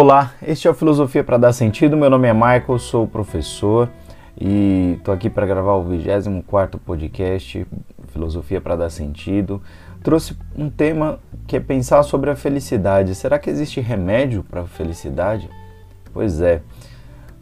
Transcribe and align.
Olá, 0.00 0.32
este 0.46 0.68
é 0.68 0.70
o 0.70 0.74
Filosofia 0.74 1.24
para 1.24 1.36
Dar 1.36 1.52
Sentido. 1.52 1.96
Meu 1.96 2.08
nome 2.08 2.28
é 2.28 2.32
Michael, 2.32 2.78
sou 2.78 3.04
professor 3.04 3.90
e 4.40 4.94
estou 4.96 5.12
aqui 5.12 5.28
para 5.28 5.44
gravar 5.44 5.74
o 5.74 5.82
24 5.82 6.78
podcast 6.78 7.66
Filosofia 8.12 8.60
para 8.60 8.76
Dar 8.76 8.90
Sentido. 8.90 9.60
Trouxe 10.00 10.38
um 10.56 10.70
tema 10.70 11.18
que 11.48 11.56
é 11.56 11.60
pensar 11.60 12.04
sobre 12.04 12.30
a 12.30 12.36
felicidade. 12.36 13.12
Será 13.16 13.40
que 13.40 13.50
existe 13.50 13.80
remédio 13.80 14.44
para 14.44 14.60
a 14.60 14.66
felicidade? 14.66 15.50
Pois 16.12 16.40
é, 16.40 16.62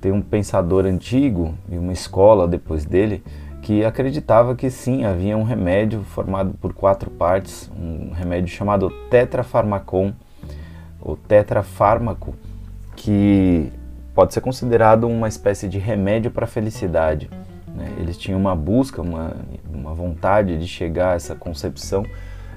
tem 0.01 0.11
um 0.11 0.23
pensador 0.23 0.87
antigo 0.87 1.55
e 1.69 1.77
uma 1.77 1.93
escola 1.93 2.49
depois 2.49 2.87
dele 2.87 3.23
que 3.61 3.85
acreditava 3.85 4.55
que 4.55 4.71
sim, 4.71 5.05
havia 5.05 5.37
um 5.37 5.43
remédio 5.43 6.03
formado 6.05 6.55
por 6.59 6.73
quatro 6.73 7.11
partes, 7.11 7.71
um 7.79 8.13
remédio 8.15 8.49
chamado 8.49 8.89
tetrafarmacon 9.11 10.15
o 11.07 11.15
tetrafármaco, 11.15 12.35
que 12.97 13.71
pode 14.15 14.33
ser 14.33 14.41
considerado 14.41 15.07
uma 15.07 15.29
espécie 15.29 15.69
de 15.69 15.79
remédio 15.79 16.31
para 16.31 16.45
a 16.45 16.49
felicidade. 16.49 17.31
Né? 17.75 17.93
Eles 17.99 18.17
tinham 18.17 18.41
uma 18.41 18.57
busca, 18.57 19.03
uma, 19.03 19.37
uma 19.73 19.95
vontade 19.95 20.59
de 20.59 20.67
chegar 20.67 21.13
a 21.13 21.15
essa 21.15 21.35
concepção 21.35 22.05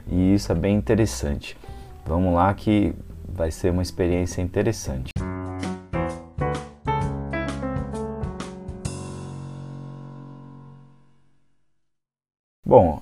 e 0.08 0.34
isso 0.34 0.52
é 0.52 0.56
bem 0.56 0.76
interessante. 0.76 1.58
Vamos 2.06 2.34
lá 2.34 2.52
que 2.54 2.96
vai 3.28 3.52
ser 3.52 3.72
uma 3.72 3.82
experiência 3.82 4.42
interessante. 4.42 5.12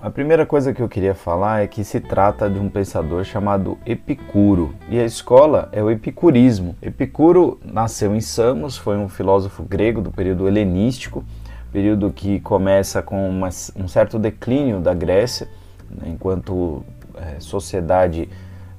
A 0.08 0.10
primeira 0.10 0.46
coisa 0.46 0.72
que 0.72 0.80
eu 0.80 0.88
queria 0.88 1.14
falar 1.14 1.62
é 1.62 1.66
que 1.66 1.84
se 1.84 2.00
trata 2.00 2.48
de 2.48 2.58
um 2.58 2.70
pensador 2.70 3.24
chamado 3.24 3.76
Epicuro, 3.84 4.74
e 4.88 4.98
a 4.98 5.04
escola 5.04 5.68
é 5.70 5.82
o 5.82 5.90
epicurismo. 5.90 6.74
Epicuro 6.80 7.60
nasceu 7.62 8.16
em 8.16 8.20
Samos, 8.22 8.78
foi 8.78 8.96
um 8.96 9.06
filósofo 9.06 9.62
grego 9.62 10.00
do 10.00 10.10
período 10.10 10.48
helenístico, 10.48 11.22
período 11.70 12.10
que 12.10 12.40
começa 12.40 13.02
com 13.02 13.28
uma, 13.28 13.50
um 13.76 13.86
certo 13.86 14.18
declínio 14.18 14.80
da 14.80 14.94
Grécia, 14.94 15.46
né, 15.90 16.08
enquanto 16.08 16.82
é, 17.14 17.38
sociedade 17.38 18.30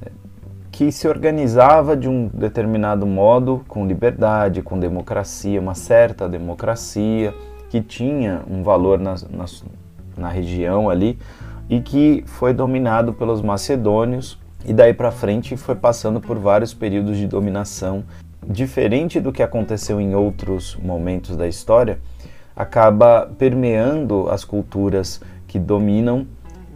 é, 0.01 0.09
que 0.71 0.91
se 0.91 1.07
organizava 1.07 1.95
de 1.95 2.09
um 2.09 2.27
determinado 2.33 3.05
modo, 3.05 3.63
com 3.67 3.85
liberdade, 3.85 4.63
com 4.63 4.79
democracia, 4.79 5.61
uma 5.61 5.75
certa 5.75 6.27
democracia, 6.27 7.35
que 7.69 7.81
tinha 7.81 8.41
um 8.49 8.63
valor 8.63 8.97
nas, 8.97 9.29
nas 9.29 9.63
na 10.19 10.29
região 10.29 10.89
ali 10.89 11.17
e 11.69 11.79
que 11.79 12.23
foi 12.25 12.53
dominado 12.53 13.13
pelos 13.13 13.41
macedônios 13.41 14.37
e 14.65 14.73
daí 14.73 14.93
para 14.93 15.11
frente 15.11 15.55
foi 15.55 15.75
passando 15.75 16.19
por 16.19 16.37
vários 16.37 16.73
períodos 16.73 17.17
de 17.17 17.27
dominação. 17.27 18.03
Diferente 18.45 19.19
do 19.19 19.31
que 19.31 19.43
aconteceu 19.43 20.01
em 20.01 20.15
outros 20.15 20.75
momentos 20.75 21.35
da 21.35 21.47
história, 21.47 21.99
acaba 22.55 23.31
permeando 23.37 24.29
as 24.29 24.43
culturas 24.43 25.21
que 25.47 25.57
dominam 25.57 26.27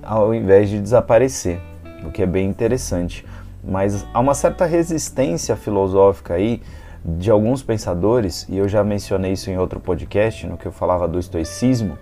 ao 0.02 0.33
invés 0.33 0.69
de 0.69 0.80
desaparecer, 0.80 1.59
o 2.05 2.11
que 2.11 2.21
é 2.21 2.25
bem 2.25 2.47
interessante. 2.47 3.25
Mas 3.64 4.05
há 4.14 4.19
uma 4.19 4.33
certa 4.33 4.66
resistência 4.66 5.55
filosófica 5.55 6.33
aí 6.33 6.61
de 7.05 7.31
alguns 7.31 7.61
pensadores, 7.64 8.45
e 8.49 8.58
eu 8.58 8.67
já 8.67 8.83
mencionei 8.83 9.33
isso 9.33 9.49
em 9.49 9.58
outro 9.58 9.80
podcast, 9.80 10.45
no 10.47 10.58
que 10.58 10.66
eu 10.66 10.71
falava 10.71 11.08
do 11.08 11.19
estoicismo, 11.19 11.97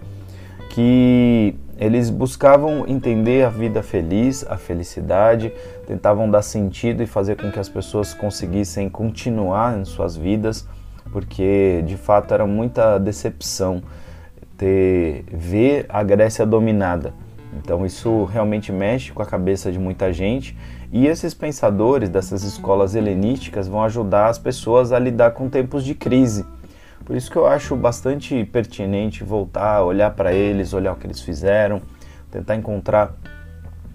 que 0.72 1.54
eles 1.78 2.10
buscavam 2.10 2.86
entender 2.88 3.44
a 3.44 3.50
vida 3.50 3.84
feliz, 3.84 4.46
a 4.50 4.56
felicidade, 4.56 5.52
tentavam 5.86 6.32
dar 6.32 6.42
sentido 6.42 7.04
e 7.04 7.08
fazer 7.08 7.36
com 7.36 7.52
que 7.52 7.60
as 7.60 7.68
pessoas 7.68 8.14
conseguissem 8.14 8.90
continuar 8.90 9.78
em 9.78 9.84
suas 9.84 10.16
vidas, 10.16 10.66
porque 11.12 11.84
de 11.86 11.98
fato 11.98 12.34
era 12.34 12.46
muita 12.46 12.98
decepção 12.98 13.84
ter 14.58 15.26
ver 15.34 15.86
a 15.90 16.02
Grécia 16.04 16.46
dominada. 16.46 17.14
Então 17.58 17.86
isso 17.86 18.24
realmente 18.24 18.72
mexe 18.72 19.12
com 19.12 19.22
a 19.22 19.26
cabeça 19.26 19.74
de 19.74 19.78
muita 19.78 20.14
gente 20.14 20.58
e 20.90 21.06
esses 21.06 21.34
pensadores 21.34 22.08
dessas 22.08 22.44
escolas 22.44 22.96
helenísticas 22.96 23.68
vão 23.68 23.84
ajudar 23.84 24.28
as 24.28 24.40
pessoas 24.40 24.94
a 24.94 25.00
lidar 25.00 25.32
com 25.32 25.50
tempos 25.50 25.84
de 25.84 25.94
crise 25.94 26.46
por 27.06 27.16
isso 27.16 27.30
que 27.32 27.38
eu 27.38 27.46
acho 27.46 27.76
bastante 27.76 28.46
pertinente 28.46 29.24
voltar, 29.24 29.84
olhar 29.84 30.12
para 30.12 30.34
eles, 30.34 30.74
olhar 30.74 30.94
o 30.94 30.96
que 30.96 31.08
eles 31.08 31.22
fizeram, 31.22 31.82
tentar 32.32 32.56
encontrar 32.56 33.14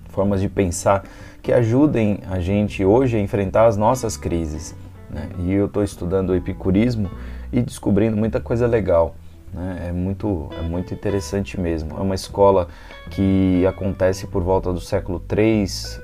formas 0.09 0.41
de 0.41 0.49
pensar 0.49 1.05
que 1.43 1.53
ajudem 1.53 2.21
a 2.31 2.41
gente 2.41 2.85
hoje 2.85 3.17
a 3.17 3.21
enfrentar 3.21 3.67
as 3.67 3.77
nossas 3.77 4.17
crises. 4.17 4.75
Né? 5.11 5.29
E 5.39 5.53
eu 5.53 5.67
estou 5.67 5.85
estudando 5.85 6.31
o 6.31 6.35
epicurismo 6.35 7.11
e 7.53 7.63
descobrindo 7.63 8.17
muita 8.17 8.41
coisa 8.41 8.67
legal. 8.67 9.15
Né? 9.53 9.87
É, 9.89 9.93
muito, 9.93 10.49
é 10.59 10.63
muito 10.63 10.93
interessante 10.93 11.61
mesmo. 11.61 11.97
É 11.97 12.01
uma 12.01 12.15
escola 12.15 12.69
que 13.11 13.65
acontece 13.67 14.27
por 14.27 14.43
volta 14.43 14.73
do 14.73 14.81
século 14.81 15.21
3 15.21 16.03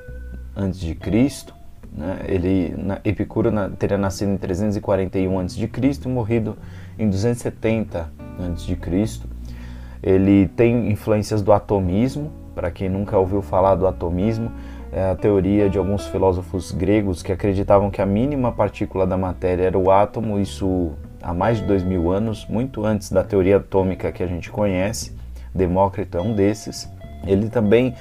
a.C., 0.54 1.61
né? 1.96 2.20
Ele, 2.26 2.74
na, 2.76 3.00
Epicuro 3.04 3.50
na, 3.50 3.68
teria 3.68 3.98
nascido 3.98 4.30
em 4.30 4.36
341 4.36 5.38
a.C. 5.38 5.70
e 6.04 6.08
morrido 6.08 6.56
em 6.98 7.08
270 7.08 8.10
a.C. 8.38 8.78
Ele 10.02 10.48
tem 10.48 10.90
influências 10.90 11.42
do 11.42 11.52
atomismo, 11.52 12.32
para 12.54 12.70
quem 12.70 12.88
nunca 12.88 13.16
ouviu 13.18 13.40
falar 13.40 13.74
do 13.74 13.86
atomismo, 13.86 14.50
é 14.90 15.10
a 15.10 15.14
teoria 15.14 15.70
de 15.70 15.78
alguns 15.78 16.06
filósofos 16.06 16.70
gregos 16.70 17.22
que 17.22 17.32
acreditavam 17.32 17.90
que 17.90 18.02
a 18.02 18.06
mínima 18.06 18.52
partícula 18.52 19.06
da 19.06 19.16
matéria 19.16 19.64
era 19.64 19.78
o 19.78 19.90
átomo, 19.90 20.38
isso 20.38 20.92
há 21.22 21.32
mais 21.32 21.58
de 21.58 21.64
dois 21.64 21.82
mil 21.82 22.10
anos, 22.10 22.46
muito 22.46 22.84
antes 22.84 23.10
da 23.10 23.24
teoria 23.24 23.56
atômica 23.56 24.12
que 24.12 24.22
a 24.22 24.26
gente 24.26 24.50
conhece. 24.50 25.16
Demócrito 25.54 26.18
é 26.18 26.20
um 26.20 26.34
desses. 26.34 26.90
Ele 27.26 27.48
também 27.48 27.94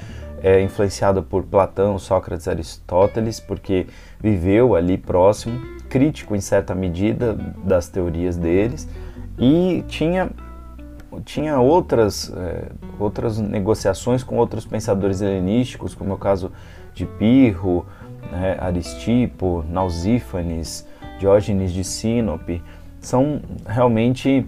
é 0.43 0.61
influenciado 0.61 1.21
por 1.21 1.43
Platão, 1.43 1.97
Sócrates, 1.99 2.47
Aristóteles, 2.47 3.39
porque 3.39 3.87
viveu 4.19 4.75
ali 4.75 4.97
próximo, 4.97 5.59
crítico 5.89 6.35
em 6.35 6.41
certa 6.41 6.73
medida 6.73 7.33
das 7.63 7.87
teorias 7.87 8.37
deles 8.37 8.87
e 9.37 9.83
tinha 9.87 10.29
tinha 11.25 11.59
outras 11.59 12.31
é, 12.33 12.69
outras 12.97 13.37
negociações 13.37 14.23
com 14.23 14.37
outros 14.37 14.65
pensadores 14.65 15.21
helenísticos, 15.21 15.93
como 15.93 16.11
é 16.11 16.13
o 16.13 16.17
caso 16.17 16.51
de 16.93 17.05
Pirro, 17.05 17.85
né, 18.31 18.57
Aristipo, 18.59 19.65
Nausífanes, 19.69 20.87
Diógenes 21.19 21.73
de 21.73 21.83
Sinope, 21.83 22.63
são 23.01 23.41
realmente 23.65 24.45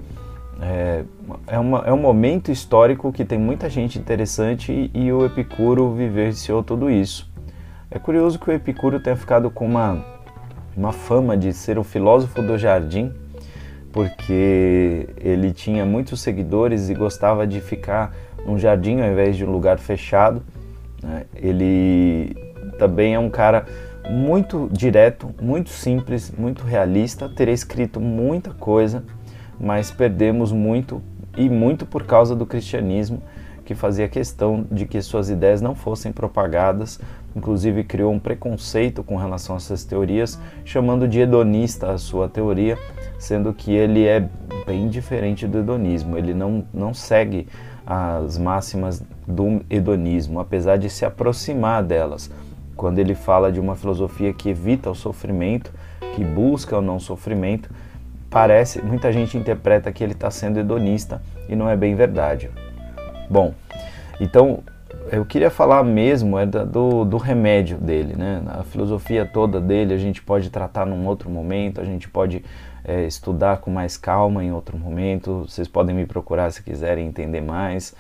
é, 0.62 1.04
é, 1.48 1.60
uma, 1.60 1.80
é 1.80 1.92
um 1.92 1.98
momento 1.98 2.52
histórico 2.52 3.12
que 3.12 3.26
tem 3.26 3.40
muita 3.40 3.70
gente 3.70 3.98
interessante 3.98 4.72
e, 4.72 4.92
e 4.94 5.12
o 5.12 5.26
Epicuro 5.26 5.94
vivenciou 5.94 6.64
tudo 6.64 6.90
isso. 6.90 7.32
É 7.90 8.00
curioso 8.00 8.40
que 8.40 8.50
o 8.50 8.54
Epicuro 8.54 9.00
tenha 9.00 9.16
ficado 9.16 9.50
com 9.50 9.66
uma, 9.66 10.04
uma 10.76 10.92
fama 10.92 11.36
de 11.38 11.54
ser 11.54 11.78
o 11.78 11.84
filósofo 11.84 12.42
do 12.42 12.58
jardim, 12.58 13.12
porque 13.92 15.08
ele 15.18 15.52
tinha 15.52 15.86
muitos 15.86 16.22
seguidores 16.22 16.90
e 16.90 16.96
gostava 16.96 17.46
de 17.46 17.62
ficar 17.62 18.14
num 18.46 18.58
jardim 18.58 19.00
ao 19.02 19.08
invés 19.08 19.38
de 19.38 19.46
um 19.46 19.52
lugar 19.52 19.78
fechado. 19.78 20.42
Né? 21.02 21.26
Ele 21.36 22.36
também 22.80 23.14
é 23.14 23.20
um 23.20 23.30
cara 23.30 23.66
muito 24.10 24.68
direto, 24.72 25.34
muito 25.42 25.70
simples, 25.70 26.32
muito 26.32 26.64
realista, 26.64 27.30
teria 27.30 27.54
escrito 27.54 28.00
muita 28.02 28.52
coisa 28.52 29.04
mas 29.60 29.92
perdemos 29.92 30.52
muito 30.52 31.02
e 31.38 31.50
muito 31.50 31.86
por 31.86 32.04
causa 32.04 32.36
do 32.36 32.46
cristianismo 32.46 33.22
que 33.66 33.74
fazia 33.74 34.08
questão 34.10 34.66
de 34.70 34.86
que 34.86 35.02
suas 35.02 35.30
ideias 35.30 35.62
não 35.62 35.74
fossem 35.74 36.12
propagadas, 36.12 37.00
inclusive 37.36 37.84
criou 37.84 38.12
um 38.12 38.20
preconceito 38.20 39.04
com 39.04 39.16
relação 39.16 39.56
a 39.56 39.58
essas 39.58 39.84
teorias, 39.86 40.40
chamando 40.66 41.08
de 41.08 41.20
hedonista 41.20 41.92
a 41.92 41.98
sua 41.98 42.28
teoria, 42.28 42.78
sendo 43.18 43.54
que 43.54 43.72
ele 43.72 44.06
é 44.06 44.28
bem 44.66 44.90
diferente 44.90 45.48
do 45.48 45.60
hedonismo, 45.60 46.18
ele 46.18 46.34
não, 46.34 46.66
não 46.74 46.94
segue 46.94 47.48
as 47.86 48.38
máximas 48.38 49.04
do 49.28 49.62
hedonismo, 49.70 50.40
apesar 50.40 50.78
de 50.78 50.90
se 50.90 51.06
aproximar 51.06 51.84
delas. 51.84 52.30
Quando 52.76 53.00
ele 53.00 53.14
fala 53.14 53.52
de 53.52 53.60
uma 53.60 53.76
filosofia 53.76 54.34
que 54.34 54.50
evita 54.50 54.90
o 54.90 54.96
sofrimento, 54.96 55.72
que 56.16 56.24
busca 56.24 56.78
o 56.78 56.82
não 56.82 57.00
sofrimento, 57.00 57.70
parece, 58.34 58.82
muita 58.82 59.14
gente 59.14 59.38
interpreta 59.38 59.92
que 59.92 60.04
ele 60.04 60.14
está 60.14 60.32
sendo 60.32 60.60
hedonista 60.60 61.22
e 61.48 61.56
não 61.56 61.70
é 61.70 61.78
bem 61.78 61.94
verdade. 61.94 62.50
Bom, 63.30 63.54
então 64.20 64.64
eu 65.12 65.24
queria 65.24 65.52
falar 65.52 65.84
mesmo 65.84 66.40
é 66.40 66.46
do, 66.46 67.06
do 67.06 67.18
remédio 67.18 67.78
dele, 67.78 68.16
né? 68.18 68.42
A 68.48 68.64
filosofia 68.64 69.24
toda 69.24 69.62
dele 69.62 69.94
a 69.94 69.98
gente 69.98 70.22
pode 70.24 70.50
tratar 70.50 70.84
num 70.84 71.06
outro 71.06 71.30
momento, 71.30 71.80
a 71.80 71.86
gente 71.86 72.10
pode 72.10 72.44
é, 72.84 73.06
estudar 73.06 73.58
com 73.58 73.70
mais 73.70 73.98
calma 73.98 74.44
em 74.44 74.52
outro 74.52 74.78
momento. 74.80 75.46
Vocês 75.48 75.68
podem 75.68 75.96
me 75.96 76.08
procurar 76.08 76.50
se 76.52 76.64
quiserem 76.64 77.08
entender 77.08 77.42
mais. 77.42 77.94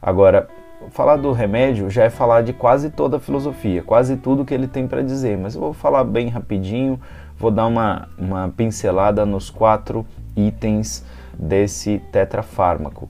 Agora, 0.00 0.48
falar 0.90 1.16
do 1.16 1.32
remédio 1.32 1.90
já 1.90 2.04
é 2.04 2.10
falar 2.10 2.42
de 2.42 2.52
quase 2.52 2.90
toda 2.90 3.16
a 3.16 3.20
filosofia, 3.20 3.82
quase 3.82 4.16
tudo 4.16 4.44
que 4.44 4.54
ele 4.54 4.68
tem 4.68 4.86
para 4.86 5.02
dizer, 5.02 5.36
mas 5.36 5.54
eu 5.56 5.60
vou 5.60 5.72
falar 5.72 6.04
bem 6.04 6.28
rapidinho, 6.28 6.98
vou 7.40 7.50
dar 7.50 7.66
uma, 7.66 8.06
uma 8.18 8.52
pincelada 8.54 9.24
nos 9.24 9.48
quatro 9.48 10.06
itens 10.36 11.02
desse 11.32 11.98
tetrafármaco. 12.12 13.08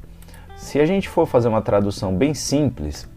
Se 0.56 0.79
a 0.79 0.87
gente 0.87 1.09
for 1.09 1.27
fazer 1.27 1.49
uma 1.49 1.61
tradução 1.61 2.15
bem 2.15 2.32
simples, 2.32 3.09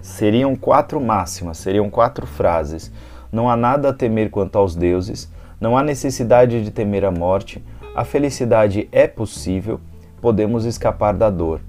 seriam 0.00 0.54
quatro 0.54 1.00
máximas, 1.00 1.58
seriam 1.58 1.90
quatro 1.90 2.24
frases. 2.24 2.92
Não 3.32 3.50
há 3.50 3.56
nada 3.56 3.88
a 3.88 3.92
temer 3.92 4.30
quanto 4.30 4.56
aos 4.56 4.76
deuses, 4.76 5.30
não 5.60 5.76
há 5.76 5.82
necessidade 5.82 6.62
de 6.62 6.70
temer 6.70 7.04
a 7.04 7.10
morte, 7.10 7.62
a 7.94 8.04
felicidade 8.04 8.88
é 8.92 9.08
possível, 9.08 9.80
podemos 10.20 10.64
escapar 10.64 11.14
da 11.14 11.30
dor, 11.30 11.60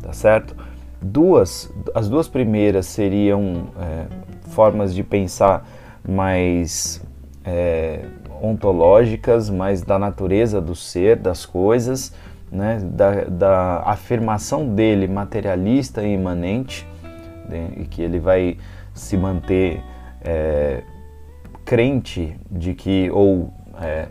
tá 0.00 0.12
certo? 0.12 0.56
Duas, 1.00 1.70
as 1.94 2.08
duas 2.08 2.28
primeiras 2.28 2.86
seriam 2.86 3.66
é, 3.78 4.06
formas 4.48 4.94
de 4.94 5.02
pensar 5.02 5.66
mais 6.08 7.02
é, 7.44 8.04
ontológicas, 8.40 9.50
mais 9.50 9.82
da 9.82 9.98
natureza 9.98 10.60
do 10.60 10.74
ser, 10.74 11.16
das 11.16 11.44
coisas, 11.46 12.14
né, 12.50 12.78
da, 12.82 13.24
da 13.24 13.82
afirmação 13.86 14.74
dele 14.74 15.08
materialista 15.08 16.02
e 16.02 16.12
imanente, 16.12 16.86
né, 17.48 17.70
e 17.76 17.84
que 17.84 18.02
ele 18.02 18.18
vai 18.18 18.58
se 18.94 19.16
manter 19.16 19.82
é, 20.22 20.82
crente 21.64 22.36
de 22.50 22.74
que, 22.74 23.10
ou 23.10 23.52
é, 23.80 24.06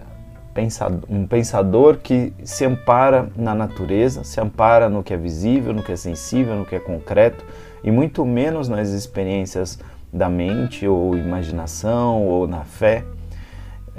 um 1.10 1.26
pensador 1.26 1.98
que 1.98 2.34
se 2.44 2.66
ampara 2.66 3.30
na 3.36 3.56
natureza, 3.56 4.24
se 4.24 4.42
ampara 4.42 4.90
no 4.90 5.02
que 5.02 5.14
é 5.14 5.18
visível, 5.18 5.74
no 5.74 5.82
que 5.82 5.92
é 5.92 5.96
sensível, 5.96 6.56
no 6.56 6.66
que 6.66 6.76
é 6.76 6.80
concreto, 6.80 7.46
e 7.84 7.90
muito 7.90 8.26
menos 8.26 8.68
nas 8.68 8.90
experiências 8.90 9.80
da 10.12 10.30
mente 10.30 10.86
ou 10.86 11.18
imaginação 11.18 12.26
ou 12.28 12.48
na 12.48 12.64
fé. 12.64 13.04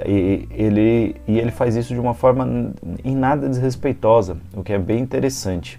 E 0.06 0.48
ele, 0.50 1.16
e 1.28 1.38
ele 1.38 1.50
faz 1.50 1.76
isso 1.76 1.92
de 1.92 2.00
uma 2.00 2.14
forma 2.14 2.72
em 3.04 3.14
nada 3.14 3.48
desrespeitosa, 3.48 4.36
o 4.54 4.62
que 4.62 4.72
é 4.72 4.78
bem 4.78 5.00
interessante. 5.00 5.78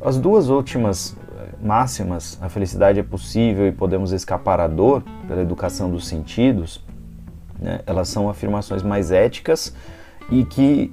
As 0.00 0.18
duas 0.18 0.48
últimas 0.48 1.16
máximas, 1.60 2.38
a 2.40 2.48
felicidade 2.48 3.00
é 3.00 3.02
possível 3.02 3.66
e 3.66 3.72
podemos 3.72 4.12
escapar 4.12 4.60
à 4.60 4.66
dor 4.66 5.02
pela 5.26 5.40
educação 5.40 5.90
dos 5.90 6.06
sentidos, 6.06 6.82
né? 7.58 7.80
elas 7.86 8.08
são 8.08 8.28
afirmações 8.28 8.82
mais 8.82 9.10
éticas 9.10 9.74
e 10.30 10.44
que 10.44 10.92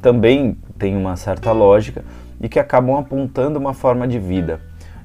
também 0.00 0.56
têm 0.78 0.96
uma 0.96 1.16
certa 1.16 1.52
lógica 1.52 2.04
e 2.40 2.48
que 2.48 2.58
acabam 2.58 2.96
apontando 2.96 3.58
uma 3.58 3.72
forma 3.72 4.06
de 4.06 4.18
vida, 4.18 4.60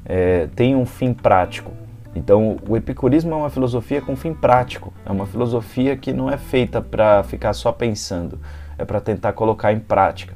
é, 0.05 0.47
tem 0.55 0.75
um 0.75 0.85
fim 0.85 1.13
prático. 1.13 1.71
Então, 2.17 2.57
o 2.67 2.75
epicurismo 2.75 3.31
é 3.31 3.35
uma 3.35 3.49
filosofia 3.49 4.01
com 4.01 4.15
fim 4.15 4.33
prático, 4.33 4.91
é 5.05 5.11
uma 5.11 5.27
filosofia 5.27 5.95
que 5.95 6.11
não 6.11 6.31
é 6.31 6.35
feita 6.35 6.81
para 6.81 7.21
ficar 7.21 7.53
só 7.53 7.71
pensando, 7.71 8.39
é 8.75 8.83
para 8.83 8.99
tentar 8.99 9.33
colocar 9.33 9.71
em 9.71 9.79
prática. 9.79 10.33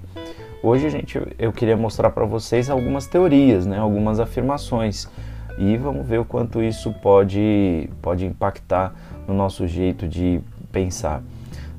Hoje 0.62 0.86
a 0.86 0.90
gente, 0.90 1.20
eu 1.40 1.52
queria 1.52 1.76
mostrar 1.76 2.12
para 2.12 2.24
vocês 2.24 2.70
algumas 2.70 3.08
teorias, 3.08 3.66
né, 3.66 3.80
algumas 3.80 4.20
afirmações, 4.20 5.10
e 5.58 5.76
vamos 5.76 6.06
ver 6.06 6.20
o 6.20 6.26
quanto 6.26 6.62
isso 6.62 6.94
pode, 7.02 7.90
pode 8.00 8.28
impactar 8.28 8.94
no 9.28 9.34
nosso 9.34 9.66
jeito 9.66 10.08
de 10.08 10.40
pensar 10.72 11.24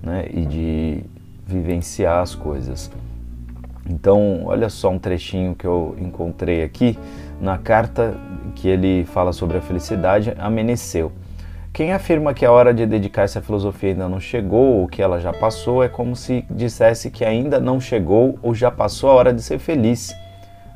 né, 0.03 0.27
e 0.33 0.45
de 0.45 1.05
vivenciar 1.47 2.19
as 2.19 2.35
coisas. 2.35 2.91
Então, 3.89 4.47
olha 4.47 4.69
só 4.69 4.91
um 4.91 4.99
trechinho 4.99 5.55
que 5.55 5.67
eu 5.67 5.95
encontrei 6.01 6.65
aqui 6.65 6.99
na 7.41 7.59
carta 7.59 8.17
que 8.55 8.69
ele 8.69 9.05
fala 9.05 9.33
sobre 9.33 9.59
a 9.59 9.61
felicidade, 9.61 10.35
ameneceu. 10.39 11.13
Quem 11.73 11.93
afirma 11.93 12.35
que 12.35 12.45
a 12.45 12.53
hora 12.53 12.75
de 12.75 12.85
dedicar-se 12.85 13.39
à 13.39 13.41
filosofia 13.41 13.91
ainda 13.91 14.07
não 14.07 14.21
chegou 14.21 14.81
ou 14.81 14.87
que 14.87 15.01
ela 15.01 15.19
já 15.19 15.33
passou 15.33 15.83
é 15.83 15.89
como 15.89 16.15
se 16.15 16.45
dissesse 16.51 17.11
que 17.11 17.25
ainda 17.25 17.59
não 17.59 17.81
chegou 17.81 18.39
ou 18.43 18.55
já 18.55 18.71
passou 18.71 19.11
a 19.11 19.15
hora 19.15 19.33
de 19.33 19.43
ser 19.43 19.59
feliz. 19.59 20.15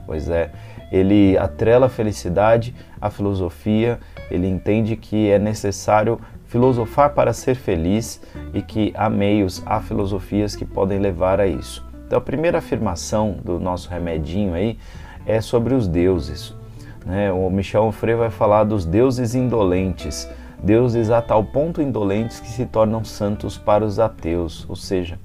Pois 0.07 0.31
é, 0.31 0.51
ele 0.91 1.37
atrela 1.37 1.87
a 1.87 1.91
felicidade 1.91 2.75
à 2.99 3.11
filosofia, 3.11 3.99
ele 4.31 4.49
entende 4.49 4.97
que 4.97 5.31
é 5.31 5.39
necessário 5.39 6.19
filosofar 6.47 7.11
para 7.11 7.35
ser 7.35 7.57
feliz 7.57 8.23
e 8.55 8.63
que 8.63 8.95
há 8.97 9.11
meios, 9.11 9.63
há 9.67 9.83
filosofias 9.83 10.57
que 10.57 10.65
podem 10.65 10.99
levar 10.99 11.41
a 11.41 11.47
isso. 11.47 11.87
Então, 12.07 12.17
a 12.17 12.23
primeira 12.23 12.57
afirmação 12.57 13.37
do 13.45 13.61
nosso 13.61 13.91
remedinho 13.91 14.55
aí 14.55 14.79
é 15.27 15.43
sobre 15.43 15.75
os 15.75 15.87
deuses. 15.87 16.56
Né? 17.07 17.31
O 17.33 17.49
Michel 17.49 17.85
Onfray 17.85 18.17
vai 18.17 18.31
falar 18.31 18.65
dos 18.65 18.85
deuses 18.85 19.37
indolentes, 19.37 20.29
deuses 20.61 21.09
a 21.09 21.23
tal 21.23 21.45
ponto 21.45 21.81
indolentes 21.81 22.41
que 22.41 22.49
se 22.49 22.67
tornam 22.67 23.05
santos 23.05 23.57
para 23.57 23.85
os 23.85 24.01
ateus. 24.01 24.67
Ou 24.69 24.75
seja, 24.75 25.17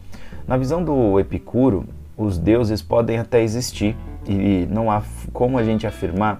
na 0.47 0.55
visão 0.57 0.83
do 0.83 1.19
Epicuro, 1.19 1.85
os 2.15 2.37
deuses 2.37 2.83
podem 2.83 3.17
até 3.17 3.41
existir 3.41 3.97
e 4.27 4.67
não 4.69 4.91
há 4.91 5.01
como 5.33 5.57
a 5.57 5.63
gente 5.63 5.87
afirmar 5.87 6.39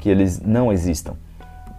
que 0.00 0.08
eles 0.08 0.40
não 0.40 0.72
existam. 0.72 1.14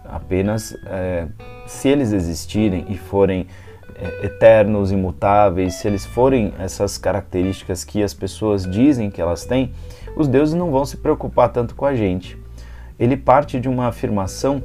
Apenas 0.04 0.74
é, 0.86 1.26
se 1.66 1.88
eles 1.88 2.12
existirem 2.12 2.86
e 2.88 2.96
forem 2.96 3.46
é, 3.94 4.26
eternos, 4.26 4.90
imutáveis, 4.90 5.74
se 5.74 5.86
eles 5.86 6.06
forem 6.06 6.54
essas 6.58 6.96
características 6.96 7.84
que 7.84 8.02
as 8.02 8.14
pessoas 8.14 8.64
dizem 8.64 9.10
que 9.10 9.20
elas 9.20 9.44
têm, 9.44 9.72
os 10.16 10.28
deuses 10.28 10.54
não 10.54 10.70
vão 10.70 10.86
se 10.86 10.96
preocupar 10.96 11.50
tanto 11.50 11.74
com 11.74 11.84
a 11.84 11.94
gente. 11.94 12.41
Ele 13.02 13.16
parte 13.16 13.58
de 13.58 13.68
uma 13.68 13.88
afirmação 13.88 14.62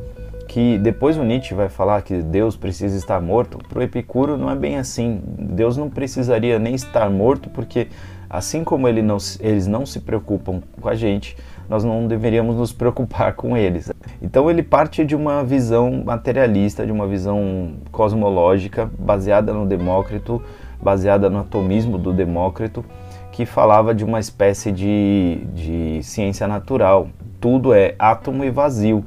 que 0.48 0.78
depois 0.78 1.18
o 1.18 1.24
Nietzsche 1.24 1.56
vai 1.56 1.70
falar 1.70 2.04
que 2.04 2.22
Deus 2.22 2.56
precisa 2.56 2.96
estar 2.96 3.20
morto. 3.20 3.58
Para 3.68 3.80
o 3.80 3.82
Epicuro 3.82 4.38
não 4.38 4.52
é 4.52 4.56
bem 4.56 4.78
assim. 4.78 5.20
Deus 5.26 5.76
não 5.76 5.90
precisaria 5.90 6.60
nem 6.60 6.76
estar 6.76 7.10
morto, 7.10 7.50
porque 7.50 7.88
assim 8.30 8.64
como 8.64 8.88
ele 8.88 9.02
não, 9.02 9.18
eles 9.40 9.66
não 9.66 9.88
se 9.88 10.02
preocupam 10.02 10.62
com 10.80 10.88
a 10.88 10.94
gente, 10.94 11.36
nós 11.68 11.84
não 11.84 12.06
deveríamos 12.06 12.58
nos 12.58 12.72
preocupar 12.72 13.34
com 13.34 13.58
eles. 13.58 13.92
Então 14.22 14.52
ele 14.52 14.62
parte 14.62 15.04
de 15.04 15.16
uma 15.16 15.44
visão 15.44 16.04
materialista, 16.06 16.86
de 16.86 16.92
uma 16.92 17.08
visão 17.08 17.72
cosmológica, 17.92 18.88
baseada 19.00 19.52
no 19.52 19.66
Demócrito, 19.66 20.44
baseada 20.80 21.28
no 21.28 21.40
atomismo 21.40 21.98
do 21.98 22.14
Demócrito, 22.14 22.86
que 23.32 23.48
falava 23.48 23.96
de 23.96 24.06
uma 24.06 24.20
espécie 24.20 24.72
de, 24.72 25.40
de 25.56 26.04
ciência 26.04 26.48
natural. 26.48 27.08
Tudo 27.40 27.74
é 27.74 27.96
átomo 28.00 28.44
e 28.44 28.50
vazio, 28.50 29.06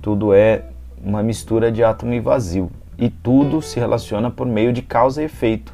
tudo 0.00 0.34
é 0.34 0.64
uma 1.02 1.22
mistura 1.22 1.72
de 1.72 1.82
átomo 1.82 2.12
e 2.12 2.20
vazio, 2.20 2.70
e 2.98 3.08
tudo 3.08 3.62
se 3.62 3.80
relaciona 3.80 4.30
por 4.30 4.46
meio 4.46 4.72
de 4.72 4.82
causa 4.82 5.22
e 5.22 5.24
efeito. 5.24 5.72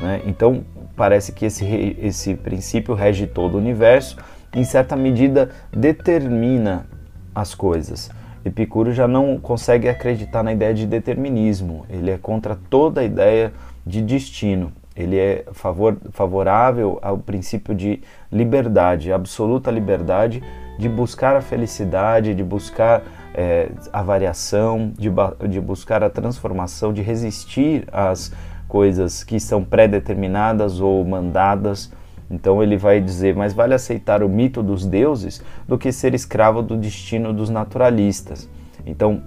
Né? 0.00 0.22
Então 0.26 0.64
parece 0.94 1.32
que 1.32 1.46
esse, 1.46 1.96
esse 2.00 2.34
princípio 2.34 2.94
rege 2.94 3.26
todo 3.26 3.54
o 3.54 3.58
universo 3.58 4.16
em 4.56 4.64
certa 4.64 4.96
medida, 4.96 5.50
determina 5.70 6.86
as 7.34 7.54
coisas. 7.54 8.10
Epicuro 8.42 8.92
já 8.92 9.06
não 9.06 9.38
consegue 9.38 9.86
acreditar 9.86 10.42
na 10.42 10.52
ideia 10.52 10.72
de 10.72 10.86
determinismo, 10.86 11.84
ele 11.90 12.10
é 12.10 12.16
contra 12.16 12.56
toda 12.70 13.02
a 13.02 13.04
ideia 13.04 13.52
de 13.84 14.00
destino. 14.00 14.72
Ele 14.96 15.18
é 15.18 15.44
favor, 15.52 15.98
favorável 16.10 16.98
ao 17.02 17.18
princípio 17.18 17.74
de 17.74 18.00
liberdade, 18.32 19.12
absoluta 19.12 19.70
liberdade 19.70 20.42
de 20.78 20.88
buscar 20.88 21.36
a 21.36 21.40
felicidade, 21.40 22.34
de 22.34 22.44
buscar 22.44 23.02
é, 23.34 23.68
a 23.92 24.02
variação, 24.02 24.92
de, 24.96 25.10
de 25.48 25.60
buscar 25.60 26.02
a 26.02 26.10
transformação, 26.10 26.92
de 26.92 27.02
resistir 27.02 27.84
às 27.92 28.32
coisas 28.68 29.22
que 29.22 29.38
são 29.38 29.62
pré-determinadas 29.62 30.80
ou 30.80 31.04
mandadas 31.04 31.90
então 32.30 32.62
ele 32.62 32.76
vai 32.76 33.00
dizer: 33.00 33.34
mais 33.34 33.52
vale 33.52 33.74
aceitar 33.74 34.22
o 34.22 34.28
mito 34.28 34.62
dos 34.62 34.84
deuses 34.84 35.42
do 35.66 35.78
que 35.78 35.92
ser 35.92 36.14
escravo 36.14 36.62
do 36.62 36.76
destino 36.76 37.32
dos 37.32 37.50
naturalistas. 37.50 38.48
Então 38.84 39.22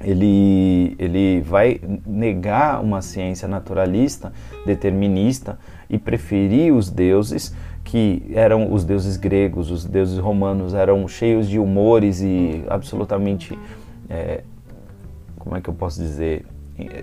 ele, 0.00 0.94
ele 0.98 1.40
vai 1.40 1.80
negar 2.06 2.82
uma 2.82 3.00
ciência 3.00 3.48
naturalista, 3.48 4.32
determinista 4.66 5.58
e 5.88 5.98
preferir 5.98 6.74
os 6.74 6.90
deuses 6.90 7.54
que 7.86 8.20
eram 8.34 8.72
os 8.72 8.84
deuses 8.84 9.16
gregos, 9.16 9.70
os 9.70 9.84
deuses 9.84 10.18
romanos 10.18 10.74
eram 10.74 11.06
cheios 11.06 11.48
de 11.48 11.56
humores 11.56 12.20
e 12.20 12.64
absolutamente, 12.66 13.56
é, 14.10 14.42
como 15.38 15.56
é 15.56 15.60
que 15.60 15.70
eu 15.70 15.74
posso 15.74 16.00
dizer, 16.00 16.44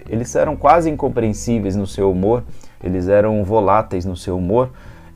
eles 0.10 0.36
eram 0.36 0.58
quase 0.58 0.90
incompreensíveis 0.90 1.78
no 1.78 1.88
seu 1.88 2.12
humor, 2.12 2.44
eles 2.84 3.08
eram 3.08 3.46
voláteis 3.46 4.04
no 4.04 4.18
seu 4.18 4.38
humor, 4.38 4.72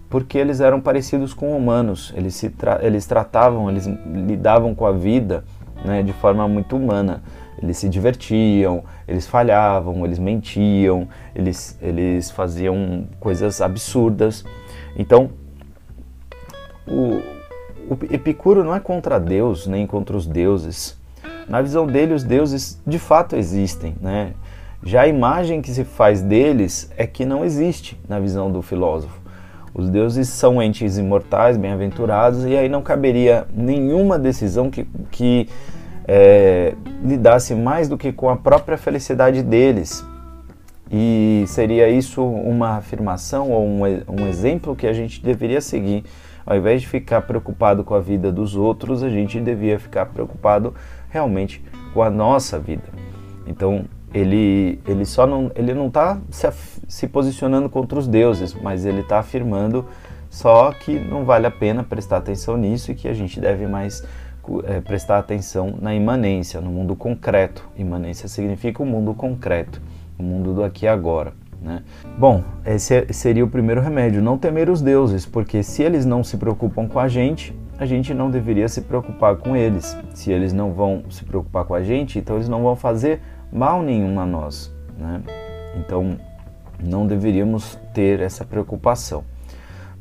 porque 0.10 0.38
eles 0.38 0.62
eram 0.62 0.80
parecidos 0.80 1.34
com 1.34 1.56
humanos, 1.56 2.14
eles, 2.16 2.34
se 2.34 2.50
tra 2.50 2.80
eles 2.82 3.06
tratavam, 3.06 3.70
eles 3.70 3.86
lidavam 3.86 4.74
com 4.74 4.86
a 4.86 4.94
vida 4.94 5.44
né, 5.84 6.02
de 6.02 6.14
forma 6.14 6.48
muito 6.48 6.78
humana. 6.78 7.22
Eles 7.62 7.78
se 7.78 7.90
divertiam, 7.90 8.84
eles 9.06 9.28
falhavam, 9.28 10.06
eles 10.06 10.20
mentiam, 10.20 11.10
eles, 11.36 11.78
eles 11.82 12.32
faziam 12.32 13.06
coisas 13.20 13.60
absurdas. 13.60 14.46
Então, 14.96 15.32
o, 16.88 17.22
o 17.94 17.98
Epicuro 18.12 18.64
não 18.64 18.76
é 18.76 18.80
contra 18.80 19.20
Deus 19.20 19.68
nem 19.68 19.86
contra 19.86 20.16
os 20.16 20.26
deuses. 20.26 20.98
Na 21.48 21.62
visão 21.62 21.88
dele, 21.88 22.14
os 22.14 22.24
deuses 22.24 22.82
de 22.86 23.00
fato 23.00 23.36
existem, 23.36 23.96
né? 24.02 24.34
Já 24.84 25.02
a 25.02 25.08
imagem 25.08 25.62
que 25.62 25.72
se 25.72 25.84
faz 25.84 26.22
deles 26.22 26.92
é 26.98 27.08
que 27.08 27.26
não 27.26 27.44
existe 27.44 28.00
na 28.08 28.20
visão 28.20 28.52
do 28.52 28.62
filósofo. 28.62 29.20
Os 29.74 29.90
deuses 29.90 30.30
são 30.30 30.62
entes 30.62 30.98
imortais, 30.98 31.58
bem-aventurados, 31.58 32.46
e 32.46 32.56
aí 32.56 32.70
não 32.70 32.82
caberia 32.82 33.46
nenhuma 33.54 34.18
decisão 34.18 34.70
que, 34.70 34.88
que 35.12 35.48
é, 36.08 36.74
lidasse 37.04 37.54
mais 37.54 37.88
do 37.88 37.98
que 37.98 38.12
com 38.12 38.30
a 38.30 38.36
própria 38.36 38.78
felicidade 38.78 39.44
deles. 39.44 40.06
E 40.92 41.44
seria 41.48 41.90
isso 41.90 42.24
uma 42.24 42.78
afirmação 42.78 43.52
ou 43.52 43.66
um, 43.66 43.82
um 44.08 44.28
exemplo 44.28 44.76
que 44.76 44.88
a 44.88 44.94
gente 44.94 45.22
deveria 45.22 45.60
seguir. 45.60 46.04
Ao 46.48 46.56
invés 46.56 46.82
de 46.82 46.88
ficar 46.88 47.22
preocupado 47.24 47.84
com 47.84 47.94
a 47.94 48.00
vida 48.00 48.32
dos 48.32 48.56
outros, 48.56 49.04
a 49.04 49.10
gente 49.10 49.38
devia 49.42 49.78
ficar 49.78 50.06
preocupado 50.06 50.74
realmente 51.10 51.62
com 51.94 52.02
a 52.02 52.10
nossa 52.10 52.58
vida. 52.58 52.86
Então, 53.46 53.84
ele, 54.14 54.80
ele 54.88 55.06
só 55.06 55.28
não 55.28 55.52
ele 55.54 55.74
não 55.74 55.88
está 55.88 56.18
se, 56.30 56.50
se 56.88 57.08
posicionando 57.08 57.70
contra 57.70 58.00
os 58.00 58.08
deuses, 58.08 58.54
mas 58.54 58.86
ele 58.86 59.02
está 59.02 59.20
afirmando 59.20 59.86
só 60.30 60.72
que 60.72 60.98
não 60.98 61.26
vale 61.26 61.48
a 61.48 61.52
pena 61.52 61.84
prestar 61.84 62.18
atenção 62.18 62.56
nisso 62.56 62.92
e 62.92 62.96
que 62.96 63.08
a 63.08 63.14
gente 63.14 63.40
deve 63.40 63.68
mais 63.68 64.04
é, 64.64 64.80
prestar 64.80 65.18
atenção 65.18 65.76
na 65.82 65.94
imanência, 65.94 66.62
no 66.62 66.70
mundo 66.70 66.96
concreto. 66.96 67.68
Imanência 67.78 68.30
significa 68.30 68.82
o 68.82 68.86
mundo 68.86 69.14
concreto, 69.14 69.82
o 70.18 70.24
mundo 70.24 70.54
do 70.54 70.64
aqui 70.64 70.86
e 70.86 70.88
agora. 70.88 71.34
Né? 71.62 71.82
Bom, 72.18 72.44
esse 72.66 72.96
é, 72.96 73.14
seria 73.14 73.44
o 73.44 73.50
primeiro 73.50 73.82
remédio, 73.82 74.22
não 74.22 74.38
temer 74.38 74.70
os 74.70 74.82
deuses, 74.82 75.26
porque 75.26 75.64
se 75.64 75.84
eles 75.84 76.06
não 76.06 76.24
se 76.24 76.38
preocupam 76.38 76.88
com 76.88 77.00
a 77.00 77.08
gente, 77.08 77.58
a 77.80 77.86
gente 77.86 78.14
não 78.14 78.30
deveria 78.30 78.68
se 78.68 78.82
preocupar 78.82 79.36
com 79.38 79.56
eles. 79.56 79.98
Se 80.14 80.32
eles 80.32 80.54
não 80.54 80.74
vão 80.74 81.04
se 81.10 81.24
preocupar 81.24 81.66
com 81.66 81.74
a 81.74 81.84
gente, 81.84 82.18
então 82.18 82.36
eles 82.36 82.50
não 82.50 82.64
vão 82.64 82.76
fazer 82.76 83.22
mal 83.52 83.82
nenhum 83.82 84.20
a 84.20 84.26
nós. 84.26 84.74
Né? 84.98 85.22
Então, 85.78 86.18
não 86.84 87.06
deveríamos 87.06 87.78
ter 87.94 88.20
essa 88.20 88.44
preocupação. 88.46 89.24